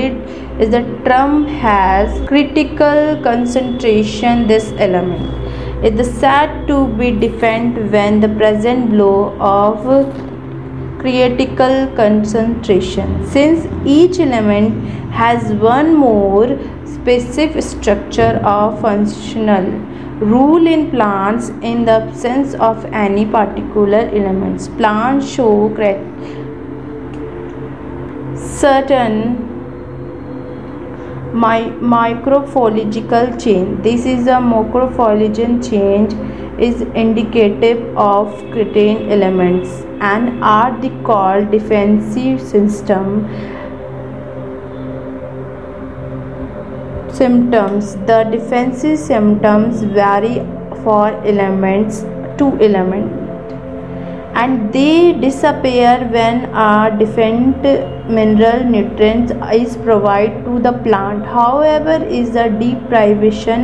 Is 0.60 0.69
the 0.71 0.81
term 1.05 1.45
has 1.45 2.27
critical 2.27 3.21
concentration 3.23 4.47
this 4.47 4.73
element. 4.77 5.23
Is 5.86 6.12
said 6.19 6.67
to 6.67 6.88
be 6.97 7.12
defined 7.12 7.91
when 7.91 8.19
the 8.19 8.29
present 8.29 8.89
blow 8.89 9.36
of 9.39 9.79
critical 10.99 11.88
concentration. 11.95 13.25
Since 13.27 13.67
each 13.86 14.19
element 14.19 14.86
has 15.12 15.53
one 15.53 15.95
more 15.95 16.60
specific 16.86 17.63
structure 17.63 18.41
or 18.45 18.77
functional 18.81 19.65
rule 20.21 20.67
in 20.67 20.91
plants 20.91 21.49
in 21.62 21.84
the 21.86 21.93
absence 21.93 22.53
of 22.53 22.86
any 22.93 23.25
particular 23.25 24.10
elements. 24.13 24.67
Plants 24.67 25.27
show 25.27 25.69
certain 28.36 29.47
my- 31.34 31.71
morphological 31.81 33.36
change. 33.38 33.81
This 33.81 34.05
is 34.05 34.27
a 34.27 34.39
morphological 34.39 35.60
change 35.60 36.13
is 36.60 36.81
indicative 37.03 37.81
of 37.97 38.27
certain 38.51 39.12
elements 39.12 39.69
and 40.01 40.43
are 40.43 40.71
the 40.81 40.91
called 41.03 41.49
defensive 41.49 42.39
system 42.39 43.27
symptoms. 47.21 47.95
The 48.12 48.19
defensive 48.36 48.97
symptoms 48.97 49.84
vary 49.84 50.38
for 50.84 51.10
elements 51.31 51.99
to 52.39 52.45
element 52.67 53.21
and 54.41 54.73
they 54.73 55.13
disappear 55.23 56.07
when 56.15 56.45
a 56.65 56.95
different 56.97 57.62
mineral 58.17 58.63
nutrients 58.63 59.34
is 59.53 59.75
provided 59.77 60.45
to 60.45 60.60
the 60.60 60.71
plant. 60.86 61.25
However 61.25 62.03
is 62.19 62.31
the 62.31 62.47
deprivation 62.63 63.62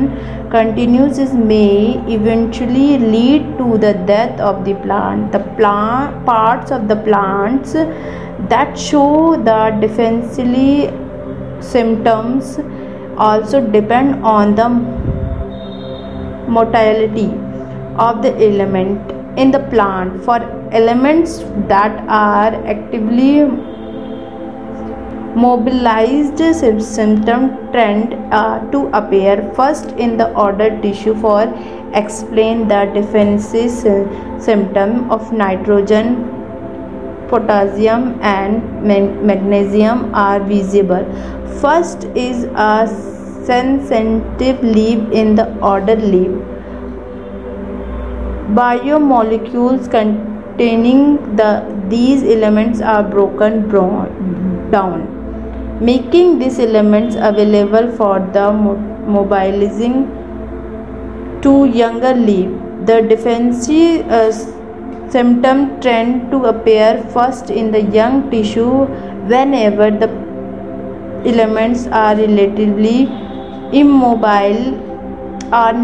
continues 0.52 1.34
may 1.34 1.98
eventually 2.17 3.00
lead 3.00 3.58
to 3.58 3.78
the 3.78 3.93
death 4.12 4.39
of 4.39 4.65
the 4.65 4.76
plant. 4.86 5.32
The 5.32 5.43
plant 5.58 6.26
parts 6.26 6.72
of 6.72 6.88
the 6.88 6.98
plants 6.98 7.74
that 8.54 8.78
show 8.78 9.36
the 9.50 9.62
defensively 9.82 10.91
symptoms 11.62 12.60
also 13.18 13.62
depend 13.62 14.24
on 14.24 14.56
the 14.56 14.70
motility 16.50 17.32
of 17.98 18.22
the 18.22 18.34
element 18.50 19.12
in 19.40 19.52
the 19.52 19.60
plant. 19.60 20.24
For 20.24 20.40
elements 20.72 21.40
that 21.68 22.04
are 22.08 22.54
actively 22.66 23.44
mobilized 25.36 26.40
symptom 26.84 27.72
trend 27.72 28.14
uh, 28.34 28.60
to 28.72 28.88
appear 28.88 29.52
first 29.56 29.92
in 29.92 30.18
the 30.18 30.34
order 30.34 30.70
tissue 30.82 31.14
for 31.22 31.44
explain 31.94 32.68
the 32.68 32.86
defensive 32.94 33.70
symptom 34.42 35.10
of 35.12 35.32
nitrogen 35.32 36.37
potassium 37.30 38.20
and 38.22 38.84
magnesium 38.84 40.13
are 40.13 40.40
visible. 40.40 41.06
First 41.62 42.06
is 42.16 42.44
a 42.56 42.88
sensitive 43.46 44.63
leaf 44.63 45.00
in 45.12 45.36
the 45.36 45.48
order 45.60 45.96
leaf. 45.96 46.32
Biomolecules 48.60 49.90
containing 49.92 51.36
the 51.36 51.52
these 51.90 52.24
elements 52.24 52.82
are 52.82 53.04
broken 53.04 53.70
down. 54.72 55.08
Making 55.80 56.40
these 56.40 56.60
elements 56.60 57.16
available 57.16 57.92
for 57.96 58.20
the 58.34 58.52
mobilizing 58.52 60.08
to 61.42 61.66
younger 61.66 62.13
leaf. 62.13 62.50
The 62.86 63.02
defensive 63.02 64.08
uh, 64.10 64.32
symptom 65.10 65.80
trend 65.82 66.32
to 66.32 66.46
appear 66.46 67.04
first 67.13 67.50
in 67.50 67.72
the 67.72 67.82
young 67.82 68.30
tissue 68.32 68.86
whenever 69.34 69.89
the 69.91 70.10
elements 71.26 71.88
are 71.88 72.15
relatively 72.15 73.04
immobile 73.74 74.88
are, 75.54 75.76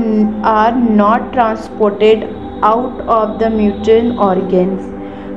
are 0.43 0.75
not 0.75 1.33
transported 1.33 2.23
out 2.63 3.01
of 3.01 3.39
the 3.39 3.49
mutant 3.49 4.17
organs. 4.17 4.81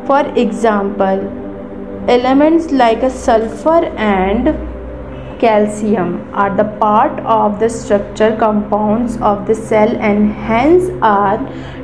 For 0.07 0.27
example, 0.37 1.21
elements 2.09 2.71
like 2.71 3.03
a 3.03 3.11
sulfur 3.11 3.85
and 3.97 4.49
calcium 5.39 6.29
are 6.35 6.57
the 6.57 6.65
part 6.79 7.21
of 7.21 7.61
the 7.61 7.69
structure 7.69 8.35
compounds 8.37 9.17
of 9.19 9.47
the 9.47 9.55
cell 9.55 9.95
and 9.97 10.33
hence 10.33 10.91
are 11.03 11.39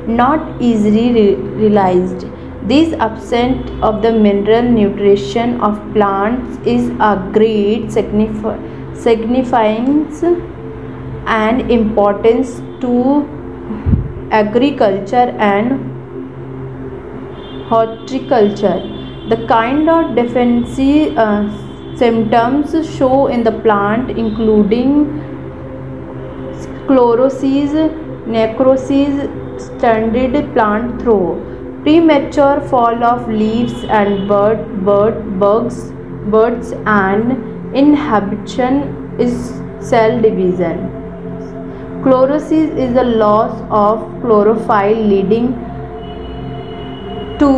not 0.07 0.61
easily 0.61 1.13
re- 1.13 1.35
realized. 1.35 2.25
This 2.63 2.93
absence 2.93 3.69
of 3.81 4.01
the 4.01 4.11
mineral 4.11 4.63
nutrition 4.63 5.61
of 5.61 5.79
plants 5.93 6.57
is 6.65 6.89
a 6.99 7.29
great 7.33 7.91
significance 7.91 10.23
and 11.25 11.71
importance 11.71 12.61
to 12.81 13.27
agriculture 14.31 15.35
and 15.39 15.91
horticulture. 17.67 18.81
The 19.29 19.45
kind 19.47 19.89
of 19.89 20.15
defensive 20.15 21.17
uh, 21.17 21.49
symptoms 21.97 22.73
show 22.97 23.27
in 23.27 23.43
the 23.43 23.51
plant 23.51 24.09
including 24.09 24.89
chlorosis, 26.87 27.73
necrosis, 28.27 29.29
stunted 29.57 30.53
plant 30.53 31.01
throw, 31.01 31.35
premature 31.83 32.61
fall 32.61 33.03
of 33.03 33.27
leaves 33.29 33.83
and 33.85 34.27
bird, 34.27 34.85
bird 34.85 35.39
bugs, 35.39 35.91
birds 36.31 36.71
and 36.85 37.75
inhibition 37.75 39.15
is 39.19 39.61
cell 39.79 40.21
division. 40.21 40.89
Chlorosis 42.03 42.77
is 42.77 42.93
the 42.93 43.03
loss 43.03 43.61
of 43.69 43.99
chlorophyll 44.21 45.05
leading 45.13 45.53
to 47.39 47.49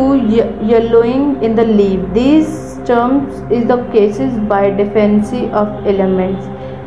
yellowing 0.62 1.42
in 1.42 1.54
the 1.54 1.64
leaf. 1.64 2.00
These 2.12 2.65
terms 2.86 3.34
is 3.52 3.66
the 3.66 3.82
cases 3.92 4.38
by 4.52 4.70
deficiency 4.70 5.48
of 5.50 5.68
elements 5.86 6.46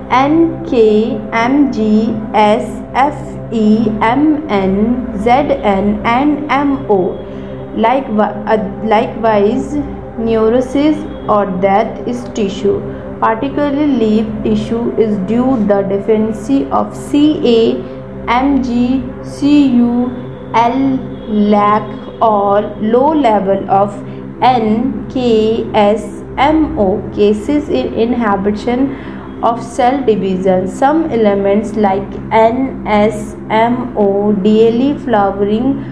N, 0.10 0.66
K, 0.66 1.18
M, 1.32 1.72
G, 1.72 2.16
S, 2.34 2.82
F, 2.96 3.54
E, 3.54 3.90
M, 4.02 4.50
N, 4.50 5.16
Z, 5.20 5.30
N, 5.30 6.02
and 6.04 6.52
M, 6.52 6.88
O. 6.90 7.12
Likewise, 7.76 9.76
uh, 9.76 10.18
necrosis 10.18 10.98
or 11.30 11.46
death 11.62 12.08
is 12.08 12.24
tissue 12.34 12.82
particularly 13.22 13.88
leaf 14.02 14.28
tissue 14.44 14.84
is 15.06 15.18
due 15.32 15.56
the 15.72 15.80
deficiency 15.94 16.60
of 16.80 16.96
C 16.96 17.22
A 17.54 17.60
M 18.36 18.64
G 18.64 19.04
C 19.24 19.68
U 19.80 20.10
L 20.54 20.78
lack 21.54 21.88
or 22.22 22.62
low 22.94 23.12
level 23.14 23.70
of 23.70 23.98
N, 24.42 25.08
K, 25.10 25.70
S, 25.74 26.24
Mo 26.38 27.02
cases 27.14 27.68
in 27.70 27.94
inhibition 27.94 28.96
of 29.44 29.64
cell 29.64 30.04
division. 30.06 30.68
Some 30.68 31.12
elements 31.12 31.76
like 31.76 32.10
NSMO 32.32 34.08
daily 34.44 34.98
flowering 35.00 35.84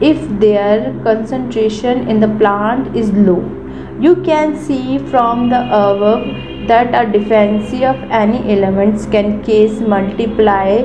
if 0.00 0.18
their 0.40 0.92
concentration 1.02 2.08
in 2.08 2.20
the 2.20 2.28
plant 2.28 2.96
is 2.96 3.10
low. 3.12 3.42
You 4.00 4.16
can 4.22 4.56
see 4.56 4.98
from 4.98 5.50
the 5.50 5.62
above 5.66 6.26
that 6.68 6.94
a 6.94 7.06
deficiency 7.12 7.84
of 7.84 7.96
any 8.10 8.52
elements 8.52 9.06
can 9.06 9.42
cause 9.44 9.80
multiply 9.80 10.82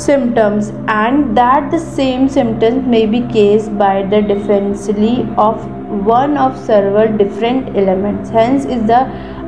symptoms 0.00 0.70
and 0.88 1.36
that 1.36 1.70
the 1.70 1.78
same 1.78 2.28
symptoms 2.28 2.86
may 2.86 3.06
be 3.06 3.20
caused 3.34 3.78
by 3.78 4.02
the 4.02 4.22
deficiency 4.22 5.26
of 5.36 5.66
one 6.06 6.36
of 6.36 6.58
several 6.58 7.16
different 7.16 7.76
elements. 7.76 8.30
Hence 8.30 8.64
is 8.64 8.86
the 8.86 9.00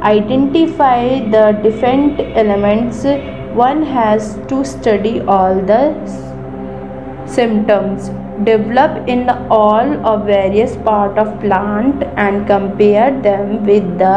identify 0.02 1.20
the 1.30 1.58
different 1.62 2.20
elements 2.36 3.04
one 3.54 3.82
has 3.82 4.38
to 4.48 4.64
study 4.64 5.20
all 5.20 5.54
the 5.54 5.82
symptoms. 7.26 8.08
Develop 8.44 9.08
in 9.08 9.28
all 9.50 10.06
of 10.06 10.26
various 10.26 10.76
part 10.76 11.18
of 11.18 11.38
plant 11.40 12.02
and 12.16 12.46
compare 12.46 13.10
them 13.22 13.64
with 13.64 13.98
the 13.98 14.16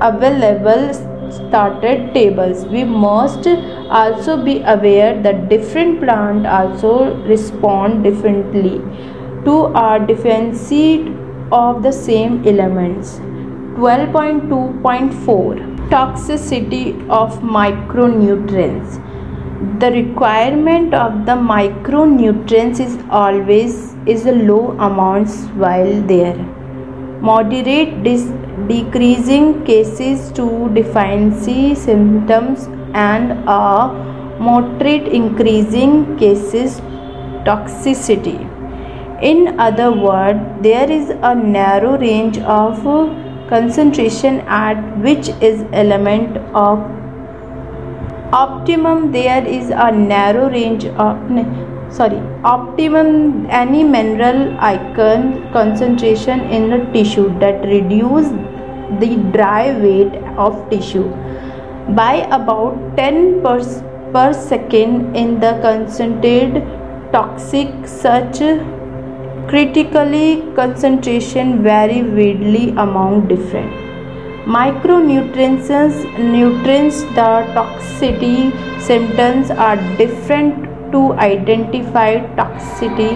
available 0.00 1.11
started 1.36 2.14
tables. 2.14 2.64
We 2.66 2.84
must 2.84 3.46
also 3.90 4.36
be 4.42 4.60
aware 4.60 5.20
that 5.22 5.48
different 5.48 6.00
plant 6.00 6.46
also 6.46 7.16
respond 7.24 8.04
differently 8.04 8.80
to 9.44 9.54
our 9.82 9.98
deficiency 9.98 11.14
of 11.50 11.82
the 11.82 11.92
same 11.92 12.46
elements. 12.46 13.20
12.2.4 13.76 15.72
toxicity 15.90 16.84
of 17.08 17.40
micronutrients. 17.40 19.00
The 19.80 19.90
requirement 19.90 20.94
of 20.94 21.24
the 21.26 21.32
micronutrients 21.32 22.80
is 22.80 22.98
always 23.10 23.94
is 24.06 24.26
a 24.26 24.32
low 24.32 24.76
amounts 24.86 25.36
while 25.64 25.92
there. 26.12 26.36
Moderate 27.30 28.02
dis- 28.02 28.32
decreasing 28.68 29.64
cases 29.64 30.30
to 30.32 30.68
deficiency 30.74 31.74
symptoms 31.74 32.68
and 32.94 33.32
a 33.48 33.88
moderate 34.38 35.08
increasing 35.08 36.16
cases 36.18 36.80
toxicity. 37.46 38.38
In 39.22 39.60
other 39.60 39.90
words 39.92 40.40
there 40.62 40.90
is 40.90 41.10
a 41.10 41.34
narrow 41.34 41.98
range 41.98 42.38
of 42.38 42.82
concentration 43.48 44.40
at 44.40 44.98
which 44.98 45.28
is 45.40 45.64
element 45.72 46.36
of 46.54 46.78
optimum. 48.32 49.12
There 49.12 49.46
is 49.46 49.70
a 49.70 49.92
narrow 49.92 50.48
range 50.50 50.86
of 50.86 51.16
sorry 51.96 52.20
optimum 52.50 53.08
any 53.62 53.82
mineral 53.84 54.38
ion 54.68 55.24
concentration 55.56 56.40
in 56.58 56.70
the 56.70 56.78
tissue 56.94 57.26
that 57.42 57.66
reduce 57.72 58.30
the 59.02 59.10
dry 59.34 59.64
weight 59.82 60.14
of 60.46 60.56
tissue 60.70 61.08
by 62.00 62.14
about 62.38 62.96
10 62.96 63.42
per, 63.42 63.58
per 64.14 64.32
second 64.32 65.14
in 65.14 65.38
the 65.40 65.52
concentrated 65.60 66.62
toxic 67.12 67.68
such 67.86 68.40
critically 69.52 70.42
concentration 70.56 71.62
vary 71.62 72.02
widely 72.02 72.66
among 72.88 73.28
different 73.28 73.72
micronutrients 74.58 75.70
nutrients 76.18 77.02
the 77.20 77.30
toxicity 77.56 78.36
symptoms 78.80 79.50
are 79.50 79.76
different 79.98 80.71
to 80.92 81.12
identify 81.14 82.20
toxicity. 82.36 83.12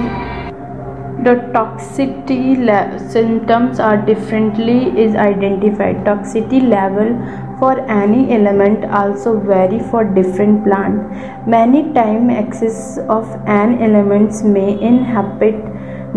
The 1.24 1.34
toxicity 1.54 3.10
symptoms 3.10 3.80
are 3.80 3.96
differently 3.96 4.98
is 5.04 5.14
identified. 5.14 6.04
Toxicity 6.04 6.60
level 6.68 7.16
for 7.58 7.80
any 7.88 8.32
element 8.32 8.84
also 8.84 9.38
vary 9.40 9.80
for 9.90 10.04
different 10.04 10.64
plant. 10.64 11.48
Many 11.48 11.92
time 11.94 12.28
excess 12.30 12.98
of 13.08 13.24
an 13.46 13.82
elements 13.82 14.42
may 14.42 14.80
inhibit 14.80 15.56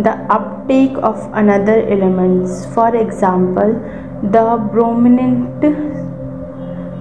the 0.04 0.16
uptake 0.30 0.98
of 0.98 1.18
another 1.34 1.82
elements. 1.88 2.66
For 2.74 2.96
example 2.96 3.74
the 4.22 4.58
prominent 4.72 5.64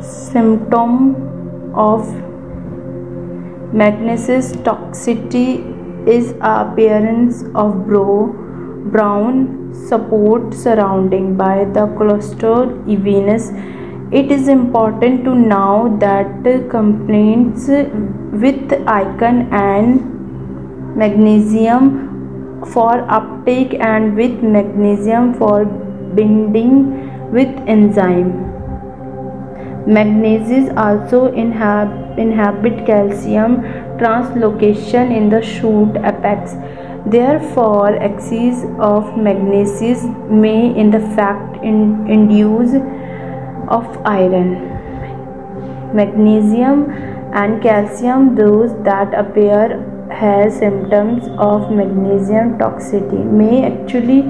symptom 0.02 1.74
of 1.74 2.27
magnesium 3.72 4.52
toxicity 4.64 6.08
is 6.08 6.34
appearance 6.40 7.44
of 7.54 7.86
bro, 7.86 8.28
brown 8.90 9.74
support 9.88 10.54
surrounding 10.54 11.36
by 11.36 11.64
the 11.64 11.86
cluster 11.98 12.66
venous 12.86 13.50
it 14.10 14.30
is 14.32 14.48
important 14.48 15.22
to 15.24 15.34
know 15.34 15.94
that 16.00 16.42
complaints 16.70 17.68
with 17.68 18.72
iron 18.86 19.52
and 19.52 20.96
magnesium 20.96 22.64
for 22.72 23.04
uptake 23.10 23.74
and 23.74 24.16
with 24.16 24.42
magnesium 24.42 25.34
for 25.34 25.66
binding 26.16 27.30
with 27.30 27.48
enzyme. 27.66 28.32
Magnesium 29.86 30.78
also 30.78 31.30
inhab 31.32 32.07
inhabit 32.18 32.84
calcium 32.86 33.56
translocation 33.98 35.14
in 35.16 35.28
the 35.30 35.42
shoot 35.42 35.96
apex. 36.04 36.54
Therefore, 37.06 37.94
excess 37.96 38.64
of 38.78 39.16
magnesium 39.16 40.40
may 40.40 40.76
in 40.76 40.90
the 40.90 41.00
fact 41.16 41.62
in, 41.64 42.06
induce 42.10 42.74
of 43.68 43.84
iron. 44.04 44.50
Magnesium 45.94 46.90
and 47.32 47.62
calcium 47.62 48.34
those 48.34 48.72
that 48.84 49.14
appear 49.14 49.84
has 50.10 50.58
symptoms 50.58 51.28
of 51.38 51.70
magnesium 51.70 52.58
toxicity 52.58 53.24
may 53.24 53.64
actually 53.64 54.22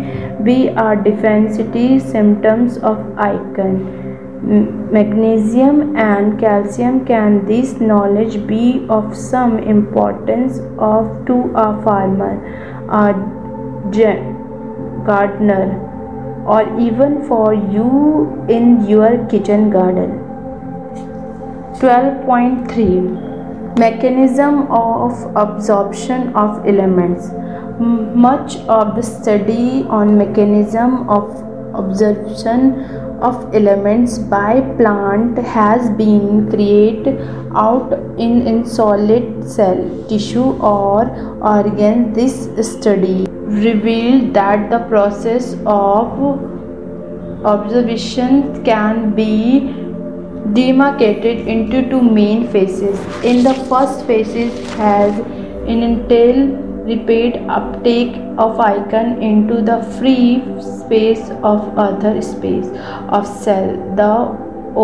be 0.43 0.69
a 0.69 0.97
deficiency 0.97 1.99
symptoms 1.99 2.79
of 2.79 2.99
iron 3.17 4.08
magnesium 4.49 5.95
and 5.97 6.39
calcium 6.41 7.05
can 7.05 7.45
this 7.47 7.73
knowledge 7.81 8.47
be 8.47 8.87
of 8.89 9.17
some 9.17 9.59
importance 9.59 10.61
of 10.79 11.27
to 11.27 11.35
a 11.55 11.83
farmer 11.83 12.33
a 13.01 13.13
gardener 15.05 15.67
or 16.47 16.63
even 16.81 17.23
for 17.29 17.53
you 17.53 18.47
in 18.49 18.87
your 18.89 19.27
kitchen 19.27 19.69
garden? 19.71 20.11
12.3 21.81 23.79
mechanism 23.79 24.67
of 24.73 25.13
absorption 25.37 26.35
of 26.35 26.67
elements. 26.67 27.29
Much 27.79 28.57
of 28.79 28.97
the 28.97 29.03
study 29.03 29.85
on 29.89 30.17
mechanism 30.19 31.09
of 31.09 31.45
absorption 31.79 32.83
of 33.21 33.55
elements 33.55 34.19
by 34.19 34.61
plant 34.79 35.39
has 35.39 35.91
been 35.97 36.51
carried 36.51 37.09
out 37.55 37.93
in, 38.19 38.47
in 38.47 38.65
solid 38.65 39.49
cell 39.49 39.81
tissue 40.09 40.51
or 40.61 41.09
organ 41.41 42.13
this 42.13 42.49
study 42.71 43.27
revealed 43.67 44.33
that 44.35 44.71
the 44.71 44.79
process 44.91 45.57
of 45.67 46.07
absorption 47.45 48.65
can 48.65 49.15
be 49.15 49.75
demarcated 50.53 51.47
into 51.47 51.89
two 51.91 52.01
main 52.03 52.49
phases. 52.49 52.99
In 53.25 53.43
the 53.43 53.55
first 53.69 54.07
phases 54.07 54.53
has 54.75 55.19
an 55.19 55.83
entail 55.83 56.68
repeat 56.89 57.37
uptake 57.49 58.17
of 58.39 58.59
icon 58.61 59.23
into 59.23 59.61
the 59.63 59.79
free 59.99 60.43
space 60.61 61.31
of 61.53 61.79
other 61.79 62.21
space 62.23 62.69
of 63.09 63.27
cell, 63.27 63.69
the 64.01 64.13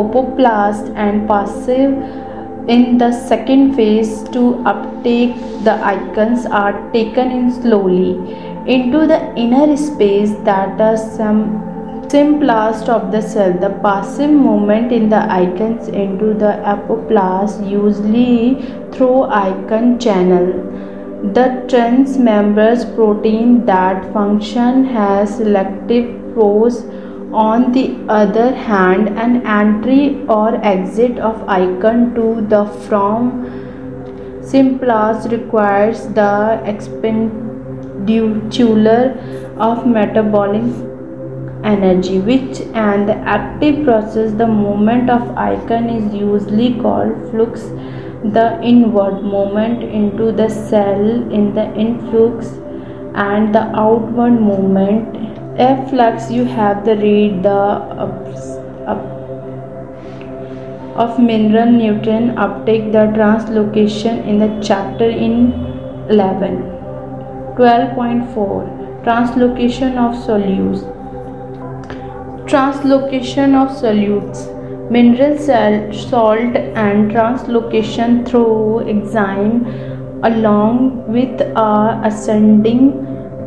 otoplast 0.00 0.94
and 0.96 1.28
passive 1.28 1.92
in 2.68 2.98
the 2.98 3.12
second 3.12 3.74
phase 3.74 4.22
to 4.30 4.54
uptake 4.64 5.34
the 5.64 5.74
icons 5.92 6.46
are 6.46 6.90
taken 6.92 7.30
in 7.30 7.52
slowly 7.52 8.10
into 8.66 9.06
the 9.06 9.20
inner 9.34 9.76
space 9.76 10.32
that 10.44 10.80
are 10.80 10.96
some 10.96 11.74
Symplast 12.14 12.88
of 12.88 13.10
the 13.10 13.20
cell. 13.20 13.52
The 13.52 13.70
passive 13.82 14.30
movement 14.30 14.92
in 14.92 15.08
the 15.08 15.22
icons 15.32 15.88
into 15.88 16.32
the 16.32 16.52
apoplast 16.64 17.68
usually 17.68 18.62
through 18.92 19.22
icon 19.24 19.98
channel. 19.98 20.93
The 21.32 21.64
transmembrane 21.68 22.94
protein 22.94 23.64
that 23.64 24.12
function 24.12 24.84
has 24.84 25.36
selective 25.36 26.34
pores 26.34 26.84
on 27.32 27.72
the 27.72 27.96
other 28.10 28.54
hand 28.54 29.08
an 29.18 29.46
entry 29.46 30.22
or 30.28 30.54
exit 30.62 31.18
of 31.18 31.48
ion 31.48 32.14
to 32.14 32.42
the 32.50 32.66
from 32.86 33.30
symplast 34.50 35.30
requires 35.32 36.06
the 36.08 36.60
expenditure 36.66 37.16
of 39.56 39.86
metabolic 39.86 40.62
energy 41.64 42.18
which 42.18 42.60
and 42.74 43.08
the 43.08 43.16
active 43.38 43.82
process 43.86 44.32
the 44.32 44.46
movement 44.46 45.08
of 45.08 45.22
ion 45.48 45.88
is 45.88 46.14
usually 46.14 46.74
called 46.82 47.30
flux 47.30 47.70
the 48.32 48.60
inward 48.62 49.22
movement 49.22 49.82
into 49.82 50.32
the 50.32 50.48
cell 50.48 51.04
in 51.30 51.54
the 51.54 51.64
influx 51.74 52.46
and 53.14 53.54
the 53.54 53.64
outward 53.76 54.40
movement. 54.40 55.20
Flux 55.88 56.30
you 56.30 56.44
have 56.44 56.84
the 56.84 56.96
read 56.96 57.42
the 57.42 57.54
of 60.96 61.18
mineral 61.18 61.70
nutrient 61.70 62.38
uptake 62.38 62.92
the 62.92 63.04
translocation 63.18 64.24
in 64.26 64.38
the 64.38 64.48
chapter 64.62 65.08
in 65.08 65.52
11 66.08 66.58
12.4 67.56 69.02
translocation 69.04 69.96
of 70.06 70.14
solutes. 70.24 70.82
Translocation 72.48 73.54
of 73.60 73.76
solutes 73.76 74.53
mineral 74.94 75.38
salt 75.38 76.56
and 76.82 77.10
translocation 77.12 78.12
through 78.28 78.80
enzyme 78.92 79.54
along 80.28 80.76
with 81.14 81.40
a 81.62 82.00
ascending 82.10 82.84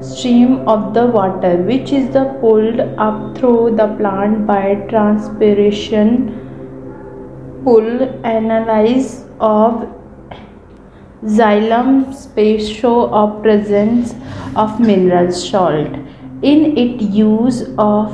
stream 0.01 0.67
of 0.73 0.93
the 0.97 1.05
water 1.17 1.53
which 1.69 1.93
is 1.99 2.09
the 2.15 2.25
pulled 2.41 2.81
up 3.05 3.37
through 3.37 3.75
the 3.77 3.87
plant 4.01 4.45
by 4.49 4.75
transpiration 4.89 6.11
pull 7.63 7.87
analysis 8.33 9.25
of 9.51 9.87
xylem 11.37 11.95
space 12.25 12.67
show 12.81 12.97
of 13.21 13.41
presence 13.47 14.13
of 14.65 14.79
mineral 14.89 15.31
salt 15.31 15.97
in 16.41 16.77
its 16.77 17.03
use 17.03 17.63
of 17.77 18.11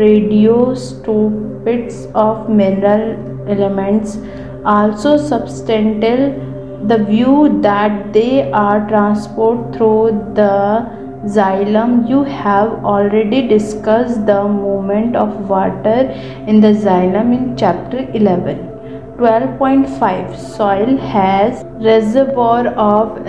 radioisotopes 0.00 2.10
of 2.14 2.48
mineral 2.48 3.16
elements 3.48 4.18
also 4.64 5.16
substantial 5.16 6.34
the 6.84 6.98
view 6.98 7.58
that 7.62 8.12
they 8.12 8.50
are 8.52 8.86
transported 8.88 9.74
through 9.74 10.10
the 10.34 10.86
xylem. 11.24 12.08
You 12.08 12.22
have 12.22 12.84
already 12.84 13.48
discussed 13.48 14.26
the 14.26 14.44
movement 14.44 15.16
of 15.16 15.48
water 15.48 16.12
in 16.46 16.60
the 16.60 16.68
xylem 16.68 17.32
in 17.36 17.56
chapter 17.56 18.08
11 18.14 18.74
12.5 19.18 20.36
soil 20.36 20.96
has 20.98 21.64
reservoir 21.80 22.68
of 22.68 23.26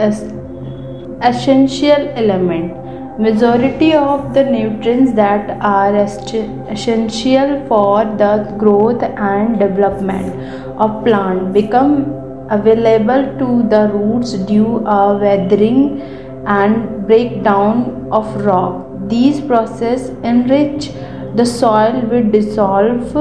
essential 1.22 2.08
element 2.24 2.87
majority 3.20 3.94
of 3.94 4.34
the 4.34 4.44
nutrients 4.44 5.14
that 5.14 5.50
are 5.60 5.96
essential 5.96 7.66
for 7.68 8.06
the 8.06 8.54
growth 8.60 9.02
and 9.02 9.58
development 9.58 10.36
of 10.80 11.04
plant 11.04 11.52
become 11.52 12.14
available 12.52 13.24
to 13.40 13.68
the 13.70 13.90
roots 13.94 14.34
due 14.34 14.86
a 14.86 15.18
weathering 15.18 16.02
and 16.46 17.08
breakdown 17.08 18.08
of 18.12 18.46
rock. 18.46 18.86
These 19.08 19.42
processes 19.42 20.10
enrich 20.24 20.92
the 21.36 21.46
soil 21.46 22.02
with 22.12 22.32
dissolved 22.32 23.18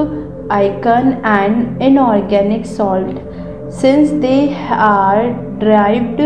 iron 0.51 1.25
and 1.25 1.81
inorganic 1.81 2.65
salt. 2.65 3.17
Since 3.69 4.11
they 4.21 4.53
are 4.69 5.33
derived 5.57 6.21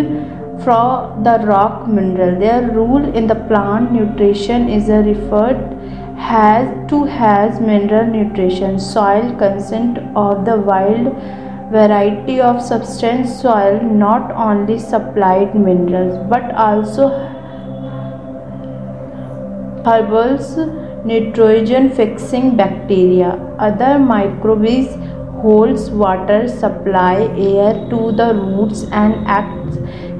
from 0.63 1.23
the 1.23 1.37
rock 1.45 1.87
mineral. 1.87 2.39
Their 2.39 2.71
role 2.71 3.03
in 3.15 3.27
the 3.27 3.35
plant 3.35 3.91
nutrition 3.91 4.69
is 4.69 4.89
referred 4.89 5.77
has 6.17 6.67
to 6.89 7.03
has 7.05 7.59
mineral 7.59 8.05
nutrition. 8.05 8.79
Soil 8.79 9.35
consist 9.37 9.97
of 10.15 10.45
the 10.45 10.57
wild 10.57 11.15
variety 11.71 12.39
of 12.41 12.61
substance 12.61 13.41
soil 13.41 13.81
not 13.81 14.31
only 14.45 14.77
supplied 14.77 15.55
minerals 15.55 16.17
but 16.29 16.51
also 16.63 17.07
herbals 19.85 20.49
nitrogen 21.11 21.89
fixing 22.01 22.57
bacteria 22.57 23.29
other 23.69 23.93
microbes 23.97 24.99
holds 25.45 25.89
water 26.03 26.41
supply 26.47 27.15
air 27.47 27.73
to 27.93 28.11
the 28.19 28.29
roots 28.43 28.83
and 28.91 29.25
acts 29.39 29.60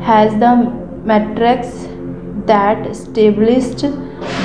has 0.01 0.33
the 0.39 0.55
matrix 1.05 1.87
that 2.45 2.85
established 2.87 3.81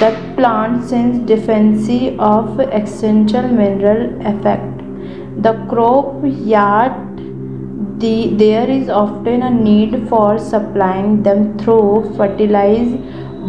the 0.01 0.11
plant 0.37 0.89
since 0.89 1.19
deficiency 1.27 2.17
of 2.19 2.61
essential 2.61 3.43
mineral 3.43 4.03
effect. 4.27 4.79
The 5.43 5.55
crop 5.69 6.23
yard 6.25 7.07
the, 8.01 8.35
there 8.35 8.69
is 8.69 8.91
often 8.91 9.43
a 9.43 9.51
need 9.51 10.09
for 10.09 10.39
supplying 10.39 11.23
them 11.23 11.59
through 11.59 12.15
fertilizer 12.17 12.99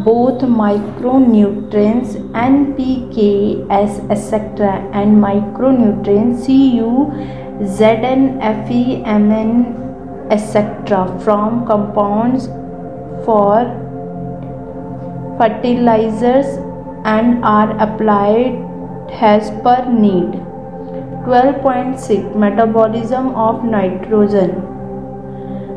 both 0.05 0.41
micronutrients 0.41 2.15
NPK 2.31 3.69
etc 3.69 4.69
and 4.93 5.17
micronutrients 5.17 6.45
Cu, 6.45 7.11
Zn, 7.65 8.39
Fe, 8.67 9.01
Mn 9.01 9.86
etc. 10.31 11.19
from 11.23 11.65
compounds 11.65 12.47
for 13.25 13.65
fertilizers 15.37 16.47
and 17.05 17.43
are 17.43 17.71
applied 17.79 18.63
as 19.21 19.51
per 19.61 19.85
need. 19.89 20.43
12.6 21.27 22.35
Metabolism 22.35 23.35
of 23.35 23.63
nitrogen 23.63 24.51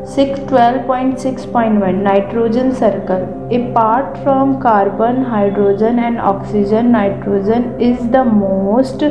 612.6.1 0.03 2.01
Nitrogen 2.01 2.73
circle 2.73 3.41
Apart 3.51 4.17
from 4.23 4.61
carbon, 4.61 5.23
hydrogen 5.23 5.99
and 5.99 6.19
oxygen, 6.19 6.91
nitrogen 6.93 7.79
is 7.79 7.99
the 8.09 8.23
most 8.23 9.03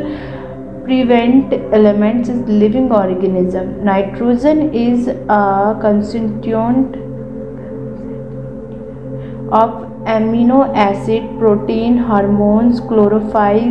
prevent 0.90 1.52
elements 1.72 2.28
is 2.28 2.38
living 2.48 2.90
organism. 2.90 3.66
Nitrogen 3.84 4.74
is 4.74 5.06
a 5.06 5.78
constituent 5.80 6.96
of 9.60 9.70
amino 10.14 10.58
acid, 10.86 11.22
protein, 11.38 11.96
hormones, 11.96 12.80
chlorophyll, 12.80 13.70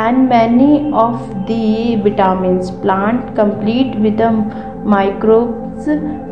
and 0.00 0.28
many 0.28 0.92
of 0.92 1.46
the 1.46 1.96
vitamins. 2.04 2.70
Plant 2.82 3.34
complete 3.34 3.96
with 3.96 4.18
the 4.18 4.30
microbes 4.84 5.84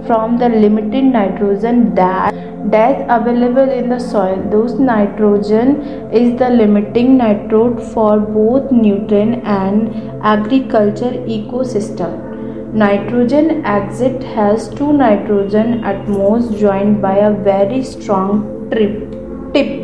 from 0.07 0.39
the 0.39 0.49
limited 0.49 1.05
nitrogen 1.05 1.95
that 1.95 2.35
that's 2.71 3.03
available 3.09 3.71
in 3.71 3.89
the 3.89 3.99
soil. 3.99 4.43
Those 4.51 4.75
nitrogen 4.79 5.81
is 6.13 6.39
the 6.39 6.51
limiting 6.51 7.17
nitrate 7.17 7.81
for 7.93 8.21
both 8.21 8.71
nutrient 8.71 9.45
and 9.45 10.23
agriculture 10.23 11.13
ecosystem. 11.37 12.75
Nitrogen 12.75 13.65
exit 13.65 14.23
has 14.23 14.69
two 14.69 14.93
nitrogen 14.93 15.83
atoms 15.83 16.61
joined 16.61 17.03
by 17.03 17.17
a 17.17 17.33
very 17.33 17.83
strong 17.83 18.71
trip, 18.71 19.11
tip. 19.53 19.83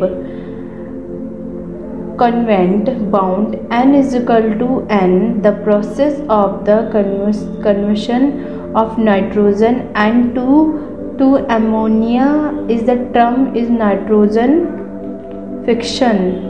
Convent 2.17 3.11
bound 3.11 3.59
n 3.71 3.93
is 3.93 4.15
equal 4.15 4.57
to 4.59 4.87
n. 4.89 5.41
The 5.41 5.51
process 5.63 6.21
of 6.29 6.63
the 6.65 6.89
conversion 6.91 8.56
of 8.75 8.97
nitrogen 8.97 9.91
and 9.95 10.35
two 10.35 11.15
to 11.17 11.35
ammonia 11.53 12.53
is 12.69 12.83
the 12.85 12.97
term 13.13 13.55
is 13.55 13.69
nitrogen 13.69 15.63
fiction. 15.65 16.43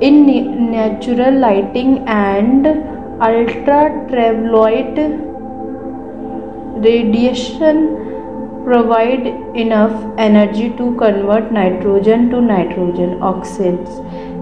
In 0.00 0.70
natural 0.70 1.38
lighting 1.38 1.98
and 2.08 2.66
ultra 3.20 3.90
ultraviolet 3.90 4.98
radiation 6.86 8.04
provide 8.64 9.26
enough 9.54 9.94
energy 10.18 10.70
to 10.70 10.96
convert 10.96 11.52
nitrogen 11.52 12.30
to 12.30 12.40
nitrogen 12.40 13.22
oxides. 13.22 14.00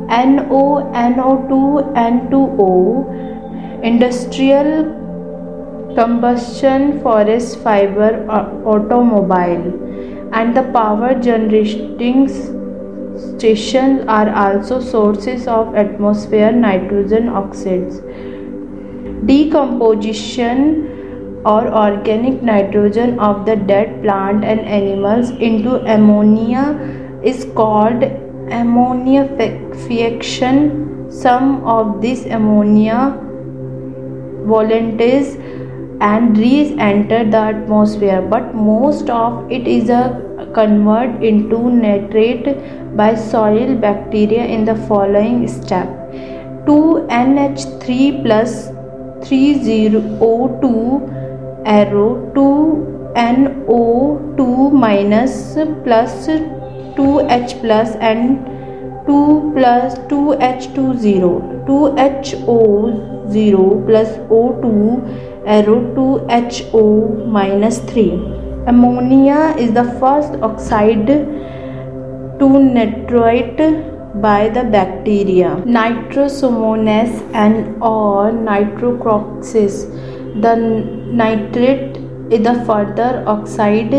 NO, 0.08 0.90
NO2, 0.92 1.94
N2O 1.94 3.84
industrial 3.84 5.01
combustion 5.94 7.00
forest 7.02 7.58
fiber 7.60 8.26
automobile. 8.28 9.78
And 10.32 10.56
the 10.56 10.62
power 10.72 11.14
generating 11.14 12.28
stations 13.16 14.04
are 14.08 14.30
also 14.30 14.80
sources 14.80 15.46
of 15.46 15.74
atmosphere 15.74 16.52
nitrogen 16.52 17.28
oxides. 17.28 18.00
Decomposition 19.26 20.88
or 21.44 21.68
organic 21.68 22.42
nitrogen 22.42 23.18
of 23.18 23.44
the 23.46 23.56
dead 23.56 24.02
plant 24.02 24.44
and 24.44 24.60
animals 24.60 25.30
into 25.30 25.80
ammonia 25.94 26.78
is 27.22 27.46
called 27.54 28.02
ammonification 28.60 31.12
some 31.12 31.64
of 31.64 32.00
this 32.00 32.24
ammonia 32.26 33.18
volatiles 34.50 35.36
and 36.10 36.36
re-enter 36.36 37.18
the 37.32 37.40
atmosphere 37.48 38.20
but 38.20 38.54
most 38.54 39.08
of 39.08 39.50
it 39.56 39.66
is 39.68 39.88
uh, 39.88 40.20
a 40.38 40.46
convert 40.58 41.22
into 41.22 41.58
nitrate 41.70 42.46
by 42.96 43.14
soil 43.14 43.76
bacteria 43.76 44.44
in 44.44 44.64
the 44.64 44.74
following 44.88 45.46
step. 45.46 45.86
2NH3 46.66 48.24
plus 48.24 48.70
3O2 49.26 50.64
arrow 51.64 52.32
2NO2 52.34 54.72
minus 54.72 55.56
plus 55.84 56.26
2H 56.96 57.60
plus 57.60 57.94
and 57.96 58.38
2 59.06 59.52
plus 59.54 59.94
2H20 60.10 61.42
2HO0 61.66 63.86
plus 63.86 64.08
O2 64.40 64.64
arrow 65.46 65.94
to 65.94 66.26
HO 66.28 67.26
minus 67.26 67.78
3. 67.80 68.12
Ammonia 68.66 69.54
is 69.58 69.72
the 69.72 69.84
first 69.98 70.34
oxide 70.42 71.06
to 72.38 72.48
nitrate 72.58 73.58
by 74.20 74.48
the 74.48 74.64
bacteria. 74.64 75.50
Nitrosomonas 75.66 77.10
and 77.32 77.82
or 77.82 78.30
Nitrococcus 78.30 79.86
The 80.40 80.56
nitrate 80.56 81.96
is 82.30 82.42
the 82.42 82.64
further 82.64 83.24
oxide 83.26 83.94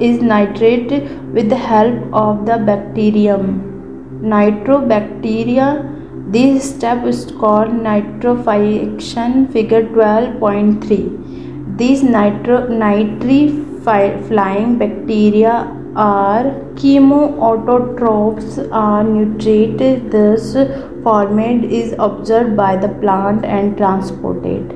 is 0.00 0.20
nitrate 0.20 0.92
with 1.32 1.48
the 1.48 1.56
help 1.56 2.14
of 2.14 2.46
the 2.46 2.58
bacterium. 2.58 4.20
Nitrobacteria. 4.22 5.95
This 6.28 6.74
step 6.74 7.06
is 7.06 7.30
called 7.38 7.68
nitrification. 7.68 9.52
Figure 9.52 9.84
12.3. 9.84 11.78
These 11.78 12.02
nitro 12.02 12.66
nitrifying 12.66 14.76
bacteria 14.76 15.72
are 15.94 16.46
chemoautotrophs 16.80 18.68
are 18.72 19.04
nutrient 19.04 20.10
thus 20.10 20.56
formed 21.04 21.64
is 21.64 21.94
absorbed 21.98 22.56
by 22.56 22.76
the 22.76 22.88
plant 22.88 23.44
and 23.44 23.76
transported 23.76 24.68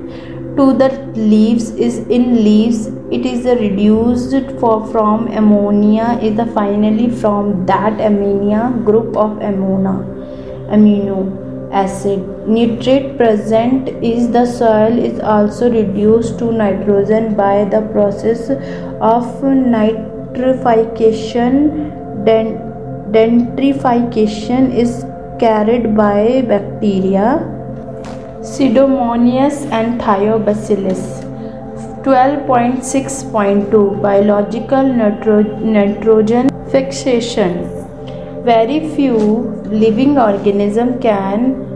to 0.55 0.71
the 0.73 0.89
leaves 1.15 1.71
is 1.71 1.97
in 2.07 2.45
leaves 2.45 2.87
it 3.11 3.25
is 3.25 3.43
reduced 3.45 4.33
for 4.59 4.85
from 4.87 5.27
ammonia 5.27 6.17
is 6.21 6.39
finally 6.53 7.09
from 7.09 7.65
that 7.65 7.99
ammonia 7.99 8.71
group 8.85 9.15
of 9.15 9.37
ammonia 9.41 9.95
amino 10.75 11.40
acid 11.71 12.19
nitrate 12.47 13.17
present 13.17 13.89
is 14.03 14.29
the 14.31 14.45
soil 14.45 14.97
is 14.97 15.19
also 15.19 15.69
reduced 15.71 16.37
to 16.39 16.51
nitrogen 16.51 17.35
by 17.35 17.63
the 17.65 17.81
process 17.93 18.49
of 19.13 19.25
nitrification 19.75 21.91
denitrification 22.27 24.73
is 24.83 25.05
carried 25.39 25.95
by 25.95 26.41
bacteria 26.41 27.39
Pseudomonas 28.41 29.65
and 29.71 30.01
Thiobacillus. 30.01 31.21
12.6.2 32.03 34.01
Biological 34.01 34.83
nitro- 34.83 35.57
nitrogen 35.59 36.49
fixation. 36.71 37.69
Very 38.43 38.89
few 38.95 39.50
living 39.71 40.17
organism 40.17 40.99
can 40.99 41.67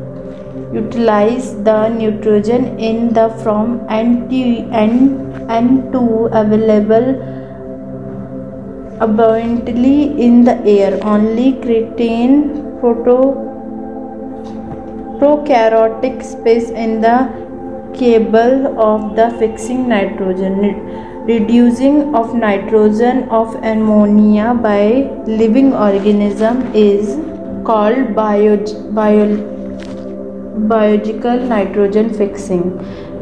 utilize 0.73 1.55
the 1.63 1.87
nitrogen 1.87 2.77
in 2.77 3.13
the 3.13 3.29
from 3.41 3.79
and 3.89 4.31
and 5.49 5.91
to 5.93 6.01
available 6.41 7.07
abundantly 8.99 10.19
in 10.21 10.43
the 10.43 10.57
air. 10.65 10.99
Only 11.03 11.53
creatine 11.53 12.79
proto 12.81 13.17
prokaryotic 15.19 16.23
space 16.23 16.69
in 16.69 16.99
the 17.01 17.17
cable 17.93 18.77
of 18.77 19.15
the 19.15 19.29
fixing 19.39 19.87
nitrogen 19.87 21.05
reducing 21.27 22.13
of 22.13 22.35
nitrogen 22.35 23.23
of 23.29 23.55
ammonia 23.63 24.53
by 24.53 25.09
living 25.25 25.73
organism 25.73 26.59
is 26.75 27.15
called 27.65 28.15
bio, 28.15 28.55
bio, 28.91 29.25
biological 30.73 31.39
nitrogen 31.39 32.13
fixing 32.13 32.63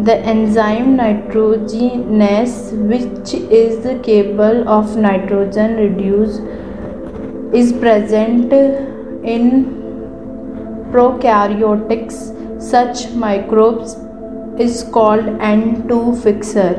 the 0.08 0.18
enzyme 0.34 0.98
nitrogenase 0.98 2.58
which 2.91 3.34
is 3.62 3.84
the 3.84 3.96
cable 4.00 4.68
of 4.68 4.96
nitrogen 4.98 5.76
reduce 5.78 6.39
is 7.62 7.72
present 7.74 8.52
in 9.34 9.50
prokaryotics 10.91 12.18
such 12.62 13.12
microbes 13.12 13.96
is 14.60 14.84
called 14.91 15.26
N2 15.26 16.24
fixer. 16.24 16.74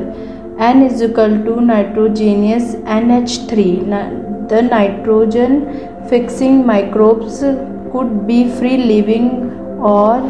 N 0.57 0.81
is 0.83 1.01
equal 1.01 1.35
to 1.47 1.55
nitrogenase 1.71 2.81
NH3. 2.83 4.49
The 4.49 4.61
nitrogen 4.61 5.94
fixing 6.09 6.65
microbes 6.65 7.39
could 7.91 8.27
be 8.27 8.49
free 8.57 8.77
living 8.77 9.27
or 9.79 10.21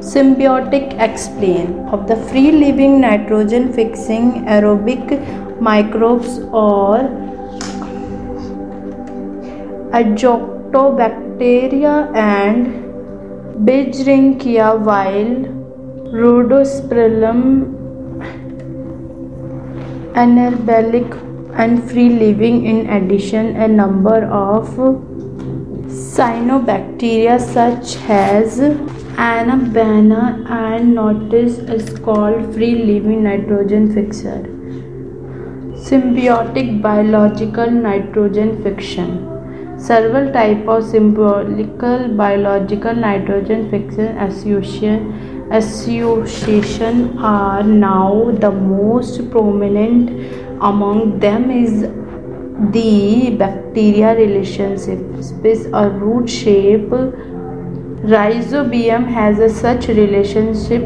symbiotic 0.00 0.98
explain. 1.00 1.78
Of 1.88 2.06
the 2.06 2.16
free 2.28 2.52
living 2.52 3.00
nitrogen 3.00 3.72
fixing 3.72 4.44
aerobic 4.44 5.12
microbes 5.60 6.38
or 6.52 6.98
azotobacteria 10.00 11.94
and 12.14 12.66
Beijernickia 13.66 14.78
while 14.88 15.34
Rhodospirillum 16.20 17.40
anaerobic 20.14 21.16
and 21.56 21.88
free 21.90 22.08
living 22.08 22.66
in 22.66 22.88
addition 22.90 23.56
a 23.56 23.68
number 23.68 24.24
of 24.24 24.68
cyanobacteria 26.16 27.36
such 27.40 27.96
as 28.08 28.58
Anabaena 29.28 30.48
and 30.48 30.96
Nostoc 30.96 31.70
is 31.76 31.88
called 31.98 32.54
free 32.54 32.74
living 32.90 33.24
nitrogen 33.24 33.92
fixer. 33.92 34.38
Symbiotic 35.86 36.80
biological 36.80 37.70
nitrogen 37.70 38.62
fiction 38.62 39.08
Several 39.76 40.32
types 40.32 40.68
of 40.68 40.84
symbiotic 40.84 42.16
biological 42.16 42.94
nitrogen 42.94 43.68
fixation 43.70 44.16
association, 44.18 45.50
association 45.50 47.18
are 47.18 47.64
now 47.64 48.30
the 48.38 48.52
most 48.52 49.30
prominent 49.32 50.10
among 50.62 51.18
them 51.18 51.50
is 51.50 51.82
the 52.54 53.30
bacteria 53.36 54.14
relationship 54.14 55.22
space 55.22 55.66
or 55.66 55.88
root 55.90 56.28
shape 56.30 56.90
rhizobium 58.12 59.06
has 59.06 59.40
a 59.40 59.48
such 59.48 59.88
relationship 59.88 60.82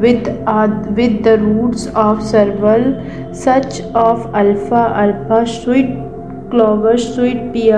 with 0.00 0.26
uh, 0.46 0.68
with 0.96 1.22
the 1.22 1.38
roots 1.38 1.86
of 1.94 2.22
several 2.22 2.86
such 3.32 3.80
of 4.06 4.34
alpha 4.34 4.82
alpha 5.04 5.46
sweet 5.46 5.94
clover 6.50 6.98
sweet 6.98 7.52
pea 7.52 7.70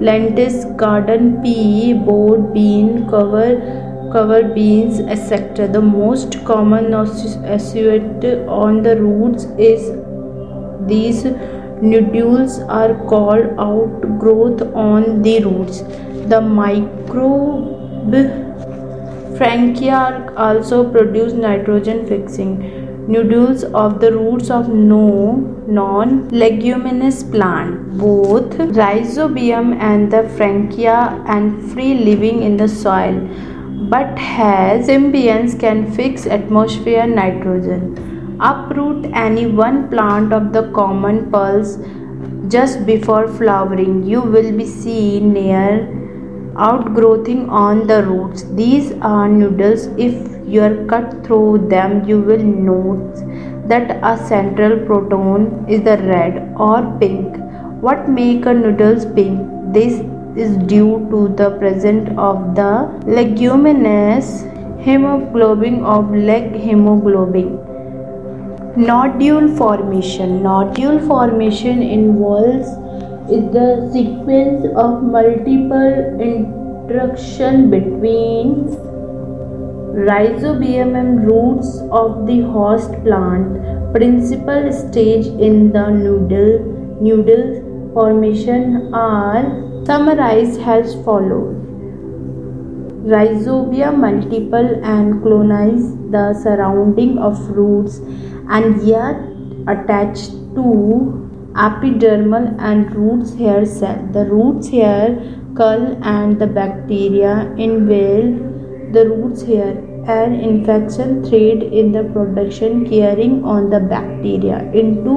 lentils, 0.00 0.64
garden 0.76 1.42
pea, 1.42 1.92
board 1.92 2.54
bean, 2.54 3.08
cover 3.10 3.60
cover 4.12 4.42
beans, 4.42 5.00
etc. 5.00 5.68
The 5.68 5.82
most 5.82 6.42
common 6.46 6.94
associate 6.94 8.24
on 8.48 8.82
the 8.82 8.96
roots 8.96 9.44
is 9.58 9.90
these 10.86 11.24
nodules 11.82 12.58
are 12.60 12.94
called 13.06 13.54
outgrowth 13.58 14.62
on 14.74 15.22
the 15.22 15.44
roots. 15.44 15.82
The 16.28 16.40
microbe 16.40 18.14
Frankia 19.38 20.36
also 20.36 20.90
produce 20.90 21.32
nitrogen 21.32 22.06
fixing 22.06 23.06
nodules 23.06 23.64
of 23.64 24.00
the 24.00 24.12
roots 24.12 24.50
of 24.50 24.68
no 24.68 25.36
non-leguminous 25.66 27.22
plant. 27.22 27.98
Both 27.98 28.56
rhizobium 28.80 29.76
and 29.80 30.10
the 30.12 30.24
frankia 30.36 31.24
and 31.26 31.72
free 31.72 31.94
living 31.94 32.42
in 32.42 32.56
the 32.56 32.68
soil 32.68 33.20
but 33.90 34.18
has 34.18 34.88
symbionts 34.88 35.58
can 35.58 35.90
fix 35.92 36.26
atmosphere 36.26 37.06
nitrogen. 37.06 38.07
Uproot 38.40 39.06
any 39.12 39.46
one 39.46 39.88
plant 39.88 40.32
of 40.32 40.52
the 40.52 40.70
common 40.72 41.30
pulse 41.30 41.78
just 42.48 42.86
before 42.86 43.28
flowering. 43.28 44.04
You 44.04 44.22
will 44.22 44.56
be 44.56 44.66
seen 44.66 45.32
near 45.32 45.94
outgrowing 46.56 47.48
on 47.50 47.86
the 47.86 48.02
roots. 48.04 48.44
These 48.54 48.92
are 49.02 49.28
noodles. 49.28 49.86
If 49.96 50.38
you 50.52 50.62
are 50.62 50.76
cut 50.90 51.08
through 51.24 51.68
them 51.70 51.96
you 52.08 52.18
will 52.28 52.44
note 52.68 53.16
that 53.70 53.90
a 54.10 54.12
central 54.28 54.78
proton 54.86 55.66
is 55.68 55.82
the 55.88 55.96
red 56.10 56.38
or 56.56 56.78
pink 57.00 57.36
what 57.86 58.08
make 58.08 58.46
a 58.46 58.54
noodles 58.60 59.04
pink 59.18 59.74
this 59.74 60.00
is 60.44 60.56
due 60.72 61.06
to 61.10 61.28
the 61.40 61.50
presence 61.58 62.08
of 62.16 62.40
the 62.60 62.72
leguminous 63.18 64.30
hemoglobin 64.86 65.84
of 65.94 66.14
leg 66.30 66.54
hemoglobin 66.66 67.50
nodule 68.78 69.48
formation 69.56 70.40
nodule 70.40 71.00
formation 71.04 71.82
involves 71.82 72.68
the 73.54 73.90
sequence 73.92 74.66
of 74.76 75.02
multiple 75.02 76.20
interaction 76.26 77.70
between 77.70 78.52
Rhizobium 80.08 81.26
roots 81.26 81.80
of 81.90 82.24
the 82.28 82.40
host 82.52 82.92
plant. 83.02 83.92
Principal 83.92 84.72
stage 84.72 85.26
in 85.26 85.72
the 85.72 85.90
noodle 85.90 86.60
noodle 87.00 87.90
formation 87.94 88.94
are 88.94 89.42
summarized 89.86 90.60
as 90.60 90.94
follows. 91.04 91.56
Rhizobia 93.10 93.90
multiple 93.96 94.80
and 94.84 95.20
colonize 95.22 95.96
the 96.10 96.34
surrounding 96.34 97.18
of 97.18 97.38
roots 97.48 98.00
and 98.48 98.82
yet 98.82 99.16
attached 99.66 100.30
to 100.54 101.28
epidermal 101.54 102.54
and 102.58 102.94
roots 102.94 103.34
hair 103.34 103.64
cell. 103.66 104.06
The 104.12 104.24
roots 104.26 104.68
hair 104.68 105.16
curl 105.54 105.98
and 106.02 106.38
the 106.38 106.46
bacteria 106.46 107.52
invade 107.56 108.92
the 108.92 109.08
roots 109.08 109.42
hair 109.42 109.84
an 110.16 110.34
infection 110.34 111.22
thread 111.24 111.62
in 111.62 111.92
the 111.92 112.04
production 112.12 112.88
carrying 112.88 113.44
on 113.44 113.68
the 113.68 113.80
bacteria 113.80 114.60
into 114.72 115.16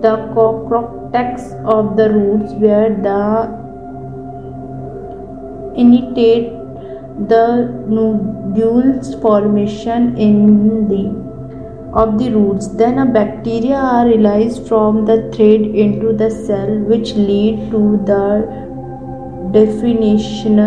the 0.00 0.14
cortex 0.34 1.42
of 1.64 1.96
the 1.96 2.08
roots 2.10 2.52
where 2.54 2.88
the 3.08 3.22
initiate 5.76 6.48
the 7.28 7.44
nodules 7.88 9.14
formation 9.16 10.16
in 10.16 10.88
the 10.88 11.31
of 11.92 12.18
the 12.18 12.30
roots 12.30 12.68
then 12.68 12.98
a 12.98 13.04
bacteria 13.04 13.76
are 13.76 14.06
released 14.06 14.66
from 14.66 15.04
the 15.04 15.16
thread 15.32 15.60
into 15.84 16.12
the 16.14 16.30
cell 16.30 16.70
which 16.92 17.14
lead 17.14 17.70
to 17.70 17.98
the 18.10 18.62
definition 19.52 20.58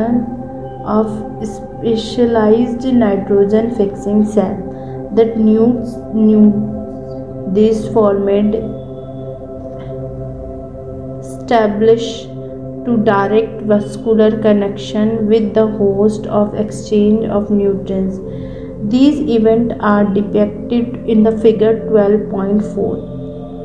of 0.86 1.08
specialized 1.44 2.86
nitrogen 2.94 3.74
fixing 3.76 4.24
cell. 4.24 4.56
That 5.16 5.38
nudes 5.38 5.96
this 7.56 7.88
formed 7.92 8.56
establish 11.26 12.26
to 12.86 12.98
direct 13.04 13.62
vascular 13.62 14.40
connection 14.42 15.28
with 15.28 15.54
the 15.56 15.66
host 15.66 16.28
of 16.28 16.54
exchange 16.54 17.26
of 17.26 17.50
nutrients 17.50 18.20
these 18.90 19.20
events 19.36 19.74
are 19.80 20.06
depicted 20.14 21.10
in 21.10 21.24
the 21.24 21.38
figure 21.40 21.74
12.4 21.90 23.16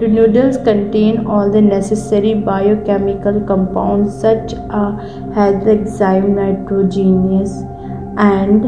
the 0.00 0.08
noodles 0.08 0.56
contain 0.68 1.26
all 1.26 1.50
the 1.50 1.60
necessary 1.60 2.32
biochemical 2.32 3.40
compounds 3.42 4.18
such 4.18 4.54
as 4.54 5.64
the 5.64 5.72
enzyme 5.72 6.30
nitrogenase 6.36 7.56
and 8.16 8.64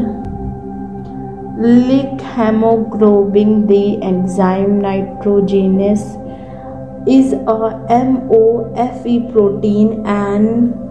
like 1.65 2.21
hemoglobin 2.35 3.65
the 3.65 4.01
enzyme 4.03 4.79
nitrogenase 4.81 6.05
is 7.07 7.33
a 7.33 7.69
MOFE 7.89 9.31
protein 9.31 10.05
and 10.05 10.82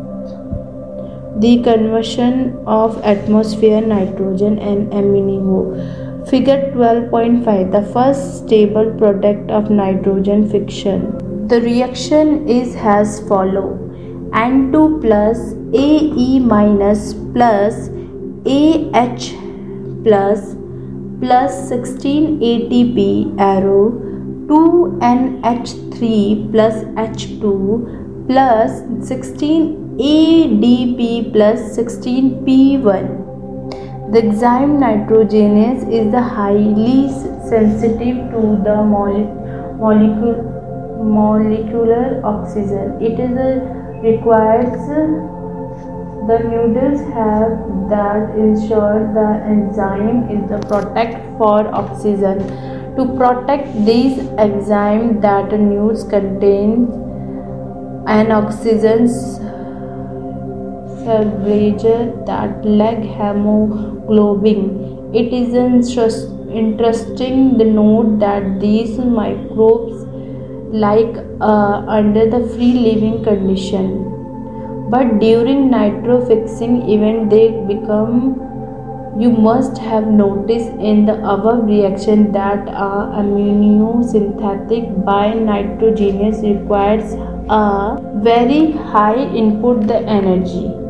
the 1.40 1.62
conversion 1.62 2.58
of 2.66 3.00
atmosphere 3.02 3.80
nitrogen 3.80 4.58
and 4.58 4.92
amino. 4.92 6.28
Figure 6.28 6.70
12.5 6.74 7.72
The 7.72 7.82
first 7.92 8.44
stable 8.44 8.92
product 8.98 9.50
of 9.50 9.70
nitrogen 9.70 10.48
fiction. 10.48 11.46
The 11.48 11.60
reaction 11.60 12.48
is 12.48 12.76
as 12.76 13.20
follow 13.28 13.78
N2 14.32 15.00
plus 15.00 15.54
AE 15.74 16.38
minus 16.38 17.14
plus 17.14 17.90
AH 18.46 19.34
plus 20.04 20.54
plus 21.20 21.68
16 21.68 22.40
ATP 22.40 23.34
arrow 23.38 23.90
2NH3 24.46 26.52
plus 26.52 26.84
H2 26.84 28.26
plus 28.28 28.82
16 29.08 29.81
ADP 29.98 31.32
plus 31.32 31.74
16 31.74 32.46
P1. 32.46 34.12
The 34.12 34.20
enzyme 34.20 34.78
nitrogenase 34.78 35.82
is 35.92 36.10
the 36.10 36.22
highly 36.22 37.08
sensitive 37.48 38.30
to 38.30 38.58
the 38.64 38.76
molecule, 39.78 40.42
molecular 41.04 42.22
oxygen. 42.24 43.02
It 43.02 43.20
is 43.20 43.36
a 43.36 43.60
requires 44.02 44.88
the 46.26 46.38
noodles 46.38 47.00
have 47.12 47.52
that 47.90 48.34
ensure 48.34 49.12
the 49.12 49.42
enzyme 49.44 50.30
is 50.30 50.48
the 50.48 50.58
protect 50.68 51.20
for 51.36 51.68
oxygen. 51.74 52.38
To 52.96 53.04
protect 53.18 53.84
these 53.84 54.18
enzyme 54.38 55.20
that 55.20 55.52
noodles 55.52 56.04
contain 56.04 56.88
an 58.06 58.32
oxygen 58.32 59.08
salvage 61.04 61.82
that 62.26 62.62
leghemoglobin. 62.62 65.14
It 65.14 65.32
is 65.32 65.54
interesting 65.54 67.58
to 67.58 67.64
note 67.64 68.18
that 68.20 68.60
these 68.60 68.98
microbes 68.98 70.06
like 70.72 71.16
uh, 71.40 71.84
under 71.86 72.28
the 72.30 72.48
free 72.48 72.72
living 72.72 73.22
condition 73.22 74.08
but 74.88 75.18
during 75.18 75.70
nitro 75.70 76.24
fixing 76.26 76.88
event 76.88 77.28
they 77.28 77.50
become 77.68 78.40
you 79.20 79.30
must 79.30 79.76
have 79.76 80.06
noticed 80.06 80.70
in 80.90 81.04
the 81.04 81.16
above 81.34 81.66
reaction 81.66 82.32
that 82.32 82.66
a 82.68 82.90
amino-synthetic 83.22 85.04
by 85.04 85.26
nitrogenase 85.48 86.42
requires 86.42 87.12
a 87.60 88.00
very 88.30 88.72
high 88.72 89.22
input 89.42 89.86
the 89.86 89.98
energy 90.20 90.81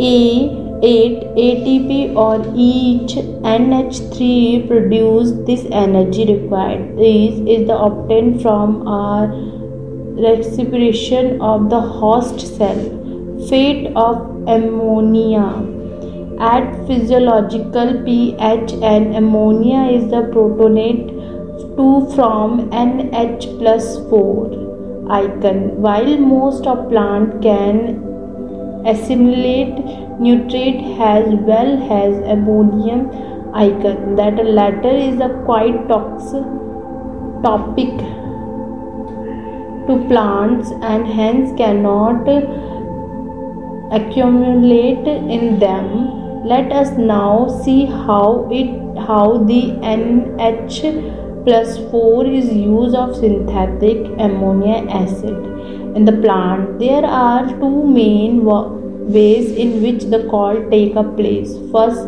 a 0.00 0.62
8 0.84 1.22
ATP 1.36 2.16
or 2.16 2.44
each 2.56 3.14
NH3 3.14 4.66
produce 4.66 5.30
this 5.46 5.64
energy 5.70 6.24
required. 6.34 6.96
This 6.98 7.38
is 7.46 7.68
the 7.68 7.76
obtained 7.76 8.42
from 8.42 8.88
our 8.88 9.28
respiration 10.20 11.40
of 11.40 11.70
the 11.70 11.80
host 11.80 12.40
cell, 12.56 12.82
fate 13.48 13.92
of 13.94 14.16
ammonia. 14.48 15.68
At 16.40 16.86
physiological 16.88 18.02
pH 18.04 18.72
and 18.82 19.14
ammonia 19.14 19.84
is 19.96 20.10
the 20.10 20.22
protonate 20.32 21.08
2 21.76 22.10
from 22.16 22.70
NH 22.70 23.58
plus 23.58 23.98
4 24.10 25.06
icon. 25.10 25.80
While 25.80 26.16
most 26.18 26.66
of 26.66 26.88
plant 26.88 27.40
can 27.40 28.11
assimilate 28.86 29.76
nutrient 30.20 31.00
as 31.00 31.28
well 31.50 31.70
as 32.00 32.16
ammonium 32.34 33.10
icon 33.54 34.16
that 34.16 34.44
latter 34.44 34.96
is 35.08 35.20
a 35.20 35.30
quite 35.44 35.86
toxic 35.88 36.44
topic 37.42 37.92
to 39.86 39.96
plants 40.08 40.70
and 40.90 41.06
hence 41.06 41.52
cannot 41.56 42.28
accumulate 43.92 45.06
in 45.06 45.58
them. 45.58 46.46
Let 46.46 46.72
us 46.72 46.90
now 46.96 47.48
see 47.64 47.86
how 47.86 48.48
it 48.50 48.98
how 49.06 49.38
the 49.38 49.62
nh 49.94 50.80
plus 51.44 51.78
4 51.90 52.26
is 52.26 52.52
use 52.52 52.94
of 52.94 53.16
synthetic 53.16 54.06
ammonia 54.26 54.84
acid 55.00 55.51
in 55.94 56.04
the 56.04 56.16
plant 56.24 56.78
there 56.78 57.04
are 57.04 57.46
two 57.60 57.86
main 57.86 58.44
ways 58.44 59.50
in 59.52 59.82
which 59.82 60.04
the 60.04 60.22
call 60.34 60.60
take 60.70 60.94
a 60.96 61.04
place 61.20 61.56
first 61.72 62.06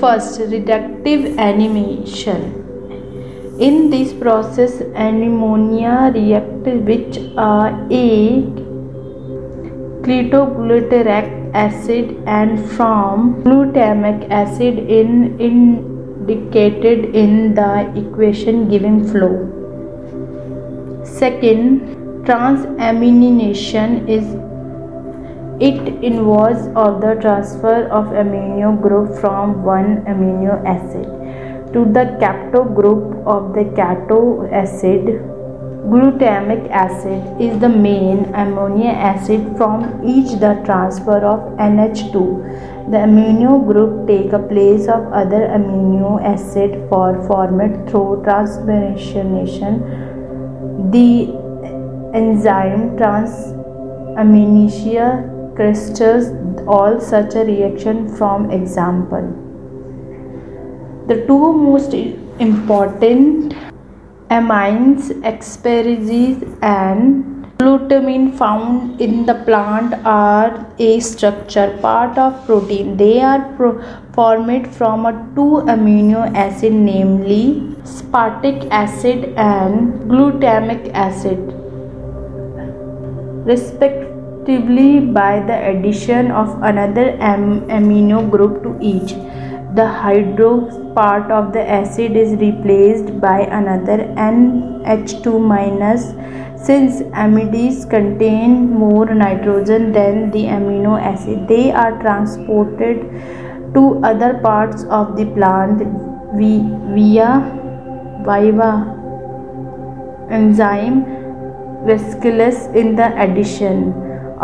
first 0.00 0.40
reductive 0.54 1.28
amination 1.48 2.58
in 3.58 3.90
this 3.90 4.12
process, 4.12 4.80
ammonia 4.94 6.12
react 6.14 6.64
with 6.88 7.16
uh, 7.36 7.74
a 7.90 8.40
glutaric 10.06 11.50
acid 11.54 12.16
and 12.24 12.64
from 12.70 13.42
glutamic 13.42 14.30
acid 14.30 14.78
in 14.78 15.40
indicated 15.40 17.16
in 17.16 17.54
the 17.56 17.92
equation 17.96 18.68
giving 18.70 19.04
flow. 19.08 19.34
Second, 21.04 21.97
transamination 22.28 24.06
is 24.16 24.24
it 25.68 25.78
involves 26.08 26.66
of 26.76 27.00
the 27.00 27.14
transfer 27.22 27.76
of 27.98 28.10
amino 28.22 28.72
group 28.82 29.14
from 29.20 29.62
one 29.64 30.02
amino 30.12 30.56
acid 30.72 31.06
to 31.72 31.84
the 31.96 32.04
keto 32.20 32.60
group 32.74 33.26
of 33.26 33.54
the 33.54 33.64
keto 33.78 34.20
acid. 34.52 35.08
Glutamic 35.92 36.68
acid 36.70 37.40
is 37.40 37.58
the 37.60 37.68
main 37.68 38.24
ammonia 38.34 38.90
acid 38.90 39.56
from 39.56 39.84
each 40.04 40.32
the 40.44 40.52
transfer 40.66 41.18
of 41.32 41.40
NH2. 41.56 42.12
The 42.90 42.98
amino 43.08 43.64
group 43.66 44.06
take 44.06 44.32
a 44.32 44.38
place 44.38 44.86
of 44.86 45.12
other 45.12 45.42
amino 45.58 46.22
acid 46.22 46.76
for 46.90 47.22
formed 47.26 47.88
through 47.88 48.22
transamination. 48.26 49.80
The 50.92 51.47
enzyme 52.14 52.96
transaminase 52.96 55.54
crystals 55.56 56.28
all 56.66 57.00
such 57.00 57.34
a 57.34 57.44
reaction 57.44 58.08
from 58.16 58.50
example. 58.50 59.26
The 61.08 61.24
two 61.26 61.52
most 61.52 61.94
important 61.94 63.54
amines, 64.30 65.10
asparagine 65.30 66.58
and 66.62 67.24
glutamine 67.58 68.36
found 68.36 69.00
in 69.00 69.26
the 69.26 69.34
plant 69.46 69.94
are 70.04 70.66
a 70.78 71.00
structure 71.00 71.76
part 71.80 72.16
of 72.16 72.44
protein. 72.46 72.96
They 72.96 73.20
are 73.20 73.52
pro- 73.56 73.82
formed 74.12 74.72
from 74.74 75.06
a 75.06 75.12
two 75.34 75.62
amino 75.74 76.32
acid 76.36 76.72
namely 76.72 77.62
aspartic 77.82 78.68
acid 78.70 79.34
and 79.36 80.08
glutamic 80.10 80.90
acid 80.92 81.57
respectively 83.48 85.00
by 85.00 85.40
the 85.50 85.58
addition 85.70 86.30
of 86.30 86.56
another 86.62 87.06
am- 87.32 87.62
amino 87.78 88.22
group 88.30 88.62
to 88.62 88.76
each. 88.80 89.14
The 89.78 89.86
hydrox 90.02 90.94
part 90.94 91.30
of 91.30 91.52
the 91.52 91.64
acid 91.78 92.16
is 92.16 92.30
replaced 92.40 93.20
by 93.20 93.40
another 93.60 93.98
NH2 94.28 95.38
minus 95.38 96.06
since 96.68 97.02
amides 97.24 97.88
contain 97.88 98.70
more 98.70 99.06
nitrogen 99.14 99.92
than 99.92 100.30
the 100.32 100.44
amino 100.56 101.00
acid, 101.00 101.46
they 101.48 101.70
are 101.70 101.92
transported 102.00 103.04
to 103.74 104.00
other 104.02 104.34
parts 104.42 104.84
of 104.84 105.16
the 105.16 105.26
plant 105.36 105.82
via 106.34 107.30
viva 108.26 108.72
enzyme 110.30 111.17
vesicles 111.88 112.66
in 112.82 112.94
the 112.96 113.08
addition 113.24 113.80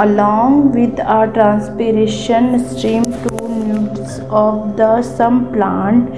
along 0.05 0.73
with 0.73 0.99
a 1.17 1.21
transpiration 1.35 2.49
stream 2.71 3.05
to 3.05 3.49
nudes 3.49 4.19
of 4.45 4.77
the 4.81 4.91
some 5.03 5.39
plant 5.53 6.11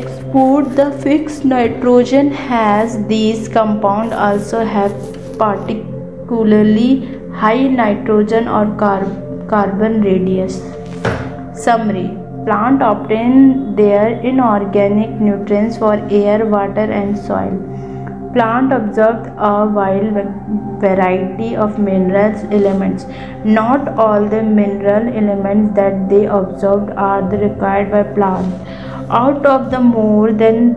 export 0.00 0.70
the 0.76 0.90
fixed 1.06 1.44
nitrogen 1.44 2.30
has 2.50 2.94
these 3.08 3.48
compound 3.56 4.14
also 4.28 4.64
have 4.64 4.94
particularly 5.42 6.90
high 7.42 7.66
nitrogen 7.80 8.48
or 8.48 8.64
carb- 8.82 9.48
carbon 9.48 10.00
radius. 10.02 10.56
Summary 11.54 12.08
plant 12.46 12.82
obtain 12.82 13.76
their 13.76 14.08
inorganic 14.20 15.10
nutrients 15.20 15.76
for 15.76 15.94
air 16.10 16.46
water 16.46 16.86
and 17.00 17.18
soil 17.18 17.52
plant 18.32 18.72
absorbs 18.72 19.28
a 19.38 19.66
wide 19.78 20.12
variety 20.84 21.54
of 21.54 21.78
minerals 21.78 22.44
elements 22.60 23.04
not 23.44 23.88
all 24.04 24.28
the 24.36 24.42
mineral 24.42 25.08
elements 25.22 25.74
that 25.76 26.08
they 26.08 26.24
absorb 26.26 26.92
are 26.96 27.22
required 27.46 27.90
by 27.90 28.02
plants 28.02 28.72
out 29.20 29.44
of 29.44 29.70
the 29.70 29.80
more 29.80 30.32
than 30.32 30.74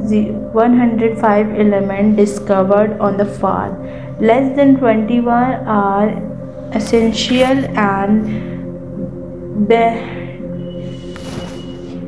105 0.53 1.60
elements 1.60 2.18
discovered 2.18 2.97
on 2.99 3.18
the 3.18 3.26
farm, 3.26 3.76
less 4.20 4.56
than 4.56 4.78
21 4.78 5.53
are 5.66 6.10
essential 6.74 7.66
and 7.78 9.68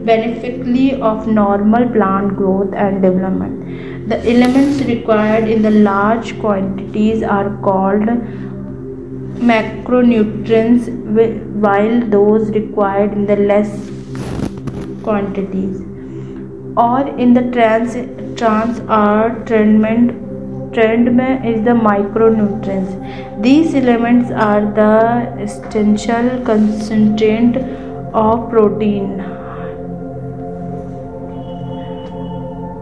beneficially 0.06 1.02
of 1.02 1.28
normal 1.28 1.88
plant 1.90 2.36
growth 2.36 2.74
and 2.74 3.02
development. 3.02 3.67
The 4.10 4.18
elements 4.32 4.82
required 4.84 5.50
in 5.50 5.62
the 5.62 5.70
large 5.70 6.40
quantities 6.40 7.24
are 7.24 7.50
called 7.62 8.08
macronutrients 9.50 10.88
while 11.66 12.00
those 12.10 12.50
required 12.52 13.12
in 13.12 13.26
the 13.26 13.36
less 13.36 13.70
quantities. 15.04 15.82
Or 16.78 17.02
in 17.18 17.34
the 17.34 17.52
trans 17.52 17.96
trans 18.40 18.80
or 18.80 19.44
treatment 19.46 20.12
is 21.46 21.66
the 21.66 21.76
micronutrients. 21.90 23.42
These 23.42 23.76
elements 23.76 24.32
are 24.32 24.62
the 24.62 25.34
essential 25.44 26.46
constituent 26.46 27.58
of 28.14 28.50
protein 28.50 29.37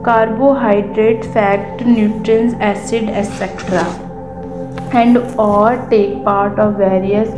carbohydrate 0.07 1.25
fat 1.37 1.85
nutrients 1.85 2.55
acid 2.71 3.09
etc 3.23 3.85
and 5.01 5.17
or 5.45 5.69
take 5.89 6.23
part 6.23 6.59
of 6.65 6.75
various 6.77 7.31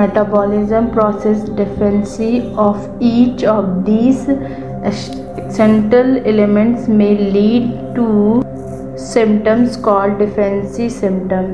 metabolism 0.00 0.90
process 0.90 1.48
deficiency 1.60 2.32
of 2.68 2.88
each 3.00 3.44
of 3.44 3.84
these 3.86 4.26
Central 5.56 6.18
elements 6.26 6.86
may 6.86 7.16
lead 7.16 7.94
to 7.94 8.42
symptoms 8.96 9.76
called 9.76 10.18
deficiency 10.18 10.88
symptom. 10.88 11.46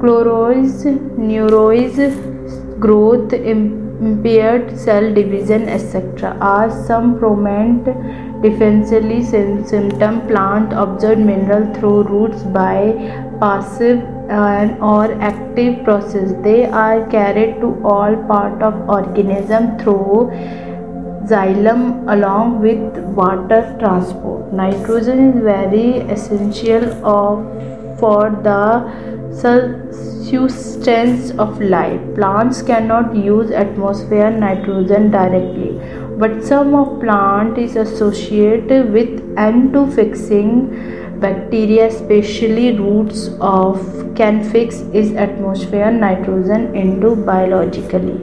Chlorosis, 0.00 0.98
necrosis, 1.16 2.16
growth, 2.80 3.32
impaired 3.32 4.76
cell 4.78 5.12
division, 5.14 5.68
etc. 5.68 6.36
are 6.40 6.70
some 6.86 7.18
prominent 7.18 7.86
deficiency 8.42 9.22
symptom. 9.64 10.20
Plant 10.26 10.72
absorb 10.72 11.18
mineral 11.18 11.72
through 11.74 12.02
roots 12.04 12.42
by 12.42 12.92
passive 13.40 14.00
and 14.30 14.78
or 14.80 15.12
active 15.20 15.84
process. 15.84 16.32
They 16.42 16.64
are 16.66 17.06
carried 17.08 17.60
to 17.60 17.80
all 17.84 18.16
part 18.28 18.62
of 18.62 18.74
organism 18.88 19.78
through 19.78 20.30
xylem 21.30 21.80
along 22.12 22.60
with 22.60 22.80
water 23.14 23.76
transport. 23.78 24.52
Nitrogen 24.52 25.18
is 25.30 25.42
very 25.42 25.98
essential 26.14 26.84
of, 27.04 27.44
for 28.00 28.30
the 28.42 28.62
subsistence 29.32 31.30
of 31.32 31.60
life. 31.60 32.00
Plants 32.14 32.62
cannot 32.62 33.14
use 33.14 33.50
atmosphere 33.50 34.30
nitrogen 34.30 35.10
directly, 35.10 35.78
but 36.20 36.44
some 36.44 36.74
of 36.74 37.00
plant 37.00 37.58
is 37.58 37.76
associated 37.76 38.92
with 38.92 39.08
N2 39.36 41.20
bacteria, 41.20 41.86
especially 41.86 42.78
roots 42.78 43.30
of 43.40 43.80
can 44.14 44.42
fix 44.50 44.80
is 45.00 45.12
atmosphere 45.12 45.90
nitrogen 45.90 46.74
into 46.74 47.16
biologically 47.16 48.18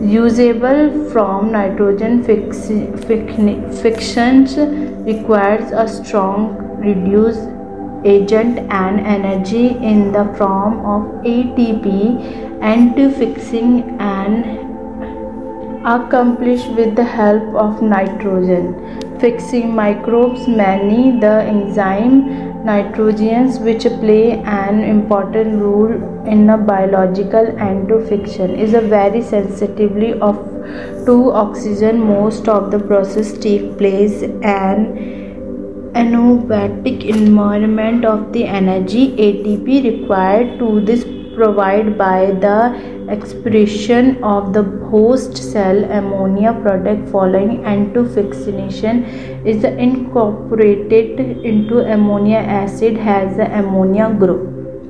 usable 0.00 1.10
from 1.10 1.52
nitrogen 1.52 2.24
fixations 2.24 4.56
requires 5.04 5.72
a 5.72 5.86
strong 5.86 6.56
reduce 6.78 7.36
agent 8.06 8.58
and 8.72 9.00
energy 9.00 9.76
in 9.92 10.10
the 10.10 10.24
form 10.38 10.78
of 10.86 11.02
ATP 11.22 12.18
anti-fixing 12.62 14.00
and 14.00 14.69
accomplished 15.84 16.68
with 16.72 16.94
the 16.94 17.04
help 17.04 17.54
of 17.54 17.80
nitrogen. 17.80 19.18
Fixing 19.18 19.74
microbes 19.74 20.46
many 20.46 21.18
the 21.20 21.42
enzyme 21.42 22.22
nitrogenase 22.64 23.58
which 23.60 23.84
play 24.00 24.32
an 24.42 24.82
important 24.82 25.62
role 25.62 25.92
in 26.26 26.50
a 26.50 26.58
biological 26.58 27.46
antifiction 27.68 28.58
is 28.58 28.74
a 28.74 28.80
very 28.80 29.22
sensitively 29.22 30.12
of 30.20 30.36
to 31.06 31.32
oxygen. 31.32 31.98
Most 31.98 32.48
of 32.48 32.70
the 32.70 32.78
process 32.78 33.32
take 33.32 33.78
place 33.78 34.22
and 34.22 34.98
anaerobic 35.94 37.04
environment 37.06 38.04
of 38.04 38.32
the 38.34 38.44
energy 38.44 39.16
ATP 39.16 39.82
required 39.84 40.58
to 40.58 40.80
this 40.80 41.04
provided 41.34 41.96
by 41.96 42.32
the 42.44 42.58
expression 43.08 44.22
of 44.22 44.52
the 44.52 44.62
host 44.90 45.36
cell 45.36 45.84
ammonia 45.98 46.52
product 46.62 47.08
following 47.08 47.64
antification 47.64 49.04
is 49.46 49.64
incorporated 49.64 51.20
into 51.52 51.80
ammonia 51.98 52.38
acid 52.38 52.96
has 52.96 53.36
the 53.36 53.50
ammonia 53.58 54.08
group 54.24 54.59